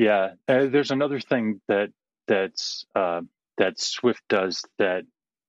[0.00, 1.90] Yeah, uh, there's another thing that
[2.26, 3.20] that's uh,
[3.58, 5.02] that Swift does that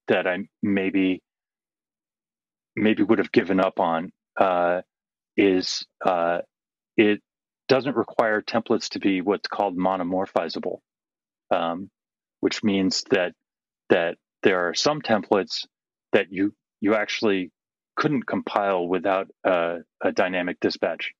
[0.09, 1.21] that I maybe
[2.75, 4.81] maybe would have given up on uh,
[5.37, 6.39] is uh,
[6.97, 7.21] it
[7.69, 10.79] doesn't require templates to be what's called monomorphizable,
[11.49, 11.89] um,
[12.41, 13.31] which means that
[13.87, 15.65] that there are some templates
[16.11, 17.51] that you you actually
[17.95, 21.13] couldn't compile without a, a dynamic dispatch.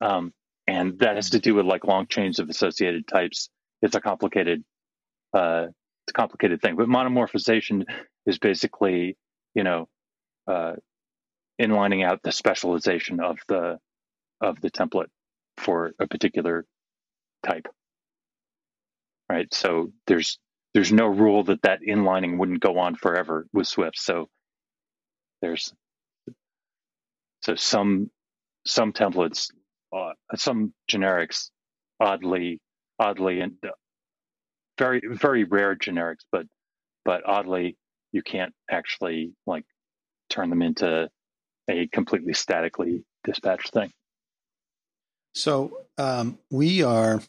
[0.00, 0.32] Um,
[0.68, 3.48] and that has to do with like long chains of associated types.
[3.82, 4.62] It's a complicated,
[5.34, 6.76] uh, it's a complicated thing.
[6.76, 7.86] But monomorphization
[8.26, 9.16] is basically,
[9.54, 9.88] you know,
[10.46, 10.74] uh,
[11.60, 13.78] inlining out the specialization of the
[14.42, 15.08] of the template
[15.56, 16.66] for a particular
[17.46, 17.66] type.
[19.30, 19.52] Right.
[19.54, 20.38] So there's
[20.74, 23.98] there's no rule that that inlining wouldn't go on forever with Swift.
[23.98, 24.28] So
[25.42, 25.72] there's
[27.42, 28.10] so some
[28.66, 29.50] some templates,
[29.92, 31.50] uh, some generics,
[32.00, 32.60] oddly
[32.98, 33.70] oddly and uh,
[34.78, 36.46] very very rare generics, but
[37.04, 37.76] but oddly
[38.12, 39.64] you can't actually like
[40.30, 41.08] turn them into
[41.68, 43.90] a completely statically dispatched thing.
[45.34, 47.20] So um, we are.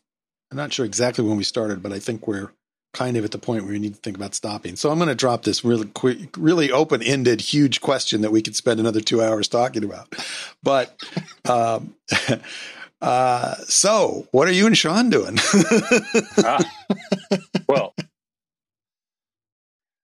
[0.51, 2.51] I'm not sure exactly when we started, but I think we're
[2.93, 4.75] kind of at the point where you need to think about stopping.
[4.75, 8.41] So I'm going to drop this really quick, really open ended, huge question that we
[8.41, 10.13] could spend another two hours talking about.
[10.63, 10.99] But
[11.49, 11.95] um,
[13.01, 15.37] uh, so, what are you and Sean doing?
[16.37, 16.71] ah,
[17.67, 17.93] well,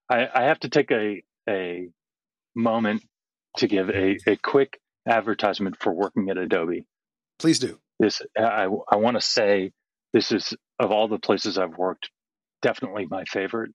[0.10, 1.90] I, I, have to take a a
[2.56, 3.04] moment
[3.58, 6.86] to give a, a quick advertisement for working at Adobe.
[7.40, 7.80] Please do.
[8.00, 9.72] This I, I want to say
[10.14, 12.10] this is of all the places I've worked,
[12.66, 13.72] definitely my favorite.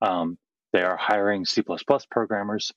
[0.00, 0.38] Um,
[0.72, 1.62] they are hiring C++
[2.10, 2.72] programmers,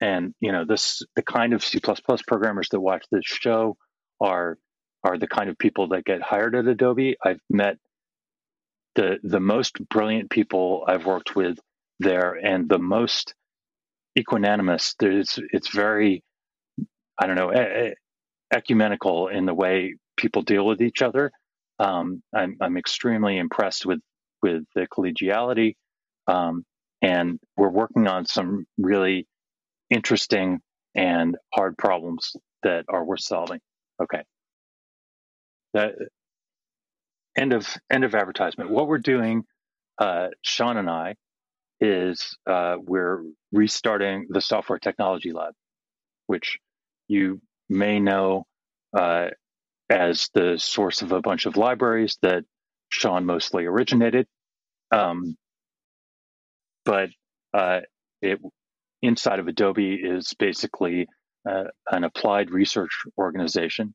[0.00, 1.80] and you know this the kind of C++
[2.28, 3.76] programmers that watch this show
[4.20, 4.56] are
[5.02, 7.16] are the kind of people that get hired at Adobe.
[7.24, 7.76] I've met
[8.94, 11.58] the the most brilliant people I've worked with
[11.98, 13.34] there, and the most
[14.16, 14.94] equanimous.
[15.00, 16.22] There's it's very
[17.20, 17.50] I don't know
[18.54, 21.32] ecumenical in the way people deal with each other.
[21.80, 24.00] Um, I'm, I'm extremely impressed with
[24.42, 25.74] with the collegiality,
[26.26, 26.64] um,
[27.02, 29.26] and we're working on some really
[29.90, 30.60] interesting
[30.94, 33.60] and hard problems that are worth solving.
[34.02, 34.22] Okay.
[35.74, 35.94] That
[37.36, 38.70] end of end of advertisement.
[38.70, 39.44] What we're doing,
[39.98, 41.14] uh, Sean and I,
[41.80, 43.22] is uh, we're
[43.52, 45.54] restarting the software technology lab,
[46.26, 46.58] which
[47.06, 48.44] you may know
[48.96, 49.28] uh,
[49.88, 52.44] as the source of a bunch of libraries that
[52.90, 54.26] Sean mostly originated.
[54.90, 55.36] Um,
[56.84, 57.10] but
[57.52, 57.80] uh,
[58.22, 58.40] it
[59.02, 61.06] inside of Adobe is basically
[61.48, 63.94] uh, an applied research organization.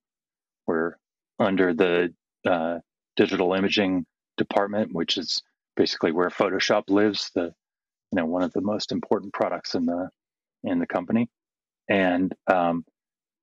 [0.67, 0.93] We're
[1.39, 2.13] under the
[2.47, 2.79] uh,
[3.15, 4.05] digital imaging
[4.37, 5.41] department, which is
[5.75, 7.53] basically where Photoshop lives, the
[8.11, 10.09] you know one of the most important products in the
[10.63, 11.27] in the company.
[11.89, 12.85] And um,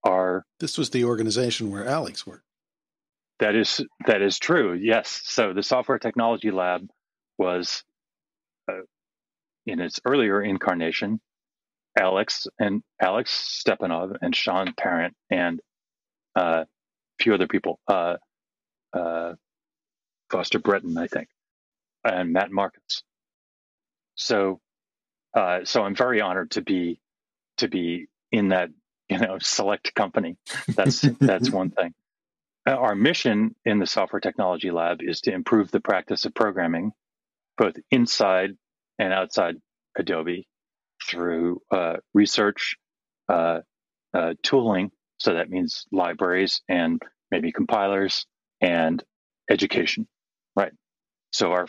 [0.05, 2.45] are this was the organization where Alex worked.
[3.41, 4.75] That is that is true.
[4.75, 5.23] Yes.
[5.25, 6.89] So the software technology lab
[7.39, 7.83] was
[8.69, 8.83] uh,
[9.67, 11.21] in its earlier incarnation,
[11.99, 15.61] Alex and Alex Stepanov and Sean Parent and
[16.37, 18.17] uh, a few other people, uh,
[18.93, 19.33] uh,
[20.31, 21.29] Foster Brereton, I think,
[22.05, 23.03] and Matt Marcus.
[24.17, 24.61] So,
[25.35, 27.01] uh, so I'm very honored to be
[27.57, 28.69] to be in that
[29.09, 30.37] you know select company.
[30.69, 31.95] That's that's one thing.
[32.69, 36.93] Uh, our mission in the software technology lab is to improve the practice of programming,
[37.57, 38.51] both inside
[38.99, 39.57] and outside
[39.99, 40.47] Adobe,
[41.09, 42.77] through uh, research,
[43.29, 43.61] uh,
[44.15, 44.91] uh, tooling.
[45.19, 47.01] So that means libraries and
[47.31, 48.27] maybe compilers
[48.61, 49.03] and
[49.51, 50.07] education,
[50.57, 50.73] right?
[51.33, 51.67] So our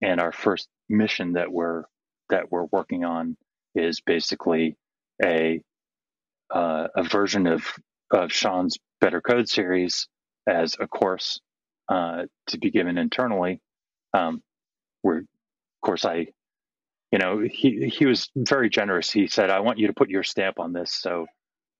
[0.00, 1.84] and our first mission that we're
[2.30, 3.36] that we're working on
[3.74, 4.76] is basically
[5.24, 5.62] a
[6.52, 7.64] uh, a version of
[8.12, 10.08] of Sean's Better Code series
[10.48, 11.40] as a course
[11.88, 13.60] uh, to be given internally.
[14.14, 14.42] Um,
[15.02, 15.26] where, of
[15.84, 16.28] course, I,
[17.10, 19.10] you know, he he was very generous.
[19.10, 21.26] He said, "I want you to put your stamp on this." So,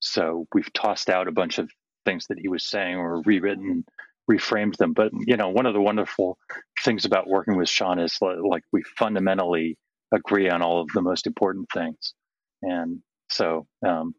[0.00, 1.70] so we've tossed out a bunch of
[2.04, 3.84] things that he was saying or rewritten,
[4.30, 4.92] reframed them.
[4.92, 6.38] But you know, one of the wonderful
[6.84, 9.78] things about working with Sean is like we fundamentally
[10.12, 12.14] agree on all of the most important things,
[12.62, 14.14] and so um,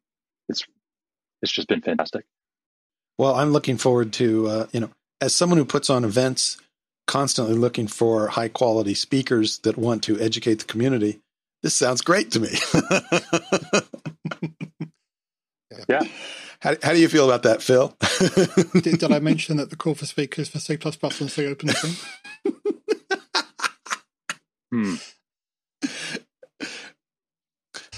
[0.50, 0.64] it's
[1.44, 2.26] it's just been fantastic.
[3.20, 4.90] Well, I'm looking forward to uh, you know,
[5.22, 6.58] as someone who puts on events,
[7.06, 11.20] constantly looking for high quality speakers that want to educate the community.
[11.62, 12.50] This sounds great to me.
[15.88, 16.02] yeah.
[16.60, 17.96] How, how do you feel about that, Phil?
[18.82, 21.96] did, did, I mention that the call for speakers for C++ on Sea open soon?
[24.72, 24.96] hmm.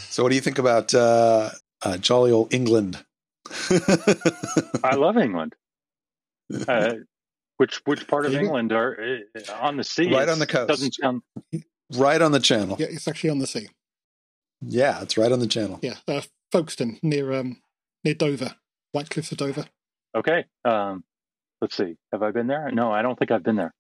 [0.10, 1.52] So, what do you think about uh,
[1.84, 3.05] uh, jolly old England?
[4.84, 5.56] I love England.
[6.68, 6.94] Uh,
[7.58, 8.96] which which part of England are
[9.36, 10.14] uh, on the sea?
[10.14, 10.68] Right on the coast.
[10.68, 11.24] Doesn't sound
[11.98, 12.76] right on the channel.
[12.80, 13.68] Yeah, it's actually on the sea.
[14.62, 15.80] Yeah, it's right on the channel.
[15.82, 17.62] Yeah, uh, Folkestone near um,
[18.04, 18.58] near Dover,
[18.92, 19.66] White Cliffs of Dover.
[20.16, 20.46] Okay.
[20.64, 21.04] Um,
[21.62, 21.98] let's see.
[22.12, 22.70] Have I been there?
[22.72, 23.74] No, I don't think I've been there.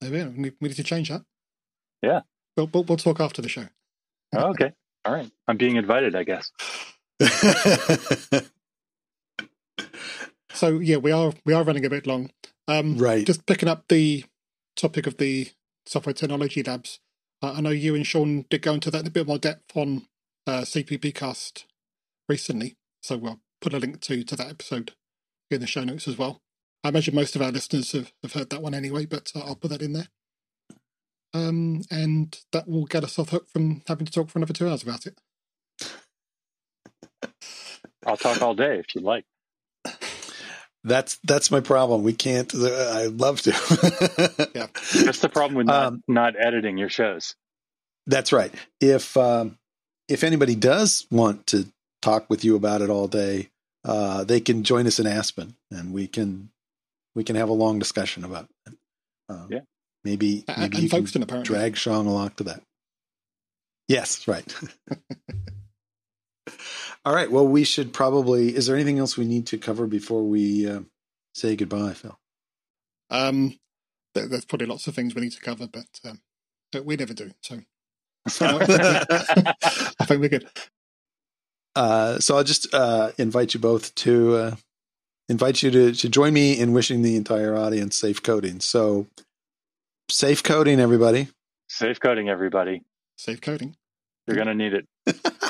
[0.00, 0.52] Maybe we.
[0.60, 1.22] We need to change that.
[2.02, 2.20] Yeah.
[2.56, 3.66] We'll, we'll, we'll talk after the show.
[4.34, 4.72] Oh, okay.
[5.04, 5.30] All right.
[5.48, 6.50] I'm being invited, I guess.
[10.60, 12.30] so yeah, we are we are running a bit long.
[12.68, 13.26] Um, right.
[13.26, 14.26] Just picking up the
[14.76, 15.48] topic of the
[15.86, 17.00] software technology labs.
[17.42, 19.74] Uh, I know you and Sean did go into that in a bit more depth
[19.74, 20.06] on
[20.46, 21.64] uh, CppCast
[22.28, 24.92] recently, so we'll put a link to to that episode
[25.50, 26.42] in the show notes as well.
[26.84, 29.56] I imagine most of our listeners have, have heard that one anyway, but uh, I'll
[29.56, 30.08] put that in there.
[31.32, 34.68] Um, and that will get us off hook from having to talk for another two
[34.68, 35.18] hours about it.
[38.04, 39.24] I'll talk all day if you like.
[40.84, 42.02] That's that's my problem.
[42.04, 42.52] We can't.
[42.54, 43.50] Uh, I'd love to.
[44.54, 44.66] Yeah.
[45.04, 47.34] That's the problem with not, Um, not editing your shows.
[48.06, 48.52] That's right.
[48.80, 49.58] If um,
[50.08, 51.66] if anybody does want to
[52.02, 53.50] talk with you about it all day,
[53.84, 56.50] uh, they can join us in Aspen, and we can
[57.14, 58.74] we can have a long discussion about it.
[59.28, 59.60] Um, Yeah.
[60.02, 61.54] Maybe maybe and you can apparently.
[61.54, 62.62] drag Sean along to that.
[63.86, 64.46] Yes, right.
[67.04, 67.30] all right.
[67.30, 68.54] Well, we should probably.
[68.54, 70.80] Is there anything else we need to cover before we uh,
[71.34, 72.18] say goodbye, Phil?
[73.10, 73.58] Um,
[74.14, 76.20] there, there's probably lots of things we need to cover, but, um,
[76.72, 77.32] but we never do.
[77.42, 77.60] So
[78.26, 80.48] I think we're good.
[81.74, 84.56] Uh, so I'll just uh, invite you both to uh,
[85.28, 88.60] invite you to, to join me in wishing the entire audience safe coding.
[88.60, 89.06] So
[90.10, 91.28] safe coding, everybody.
[91.68, 92.82] Safe coding, everybody.
[93.16, 93.76] Safe coding.
[94.26, 94.86] You're going to need it.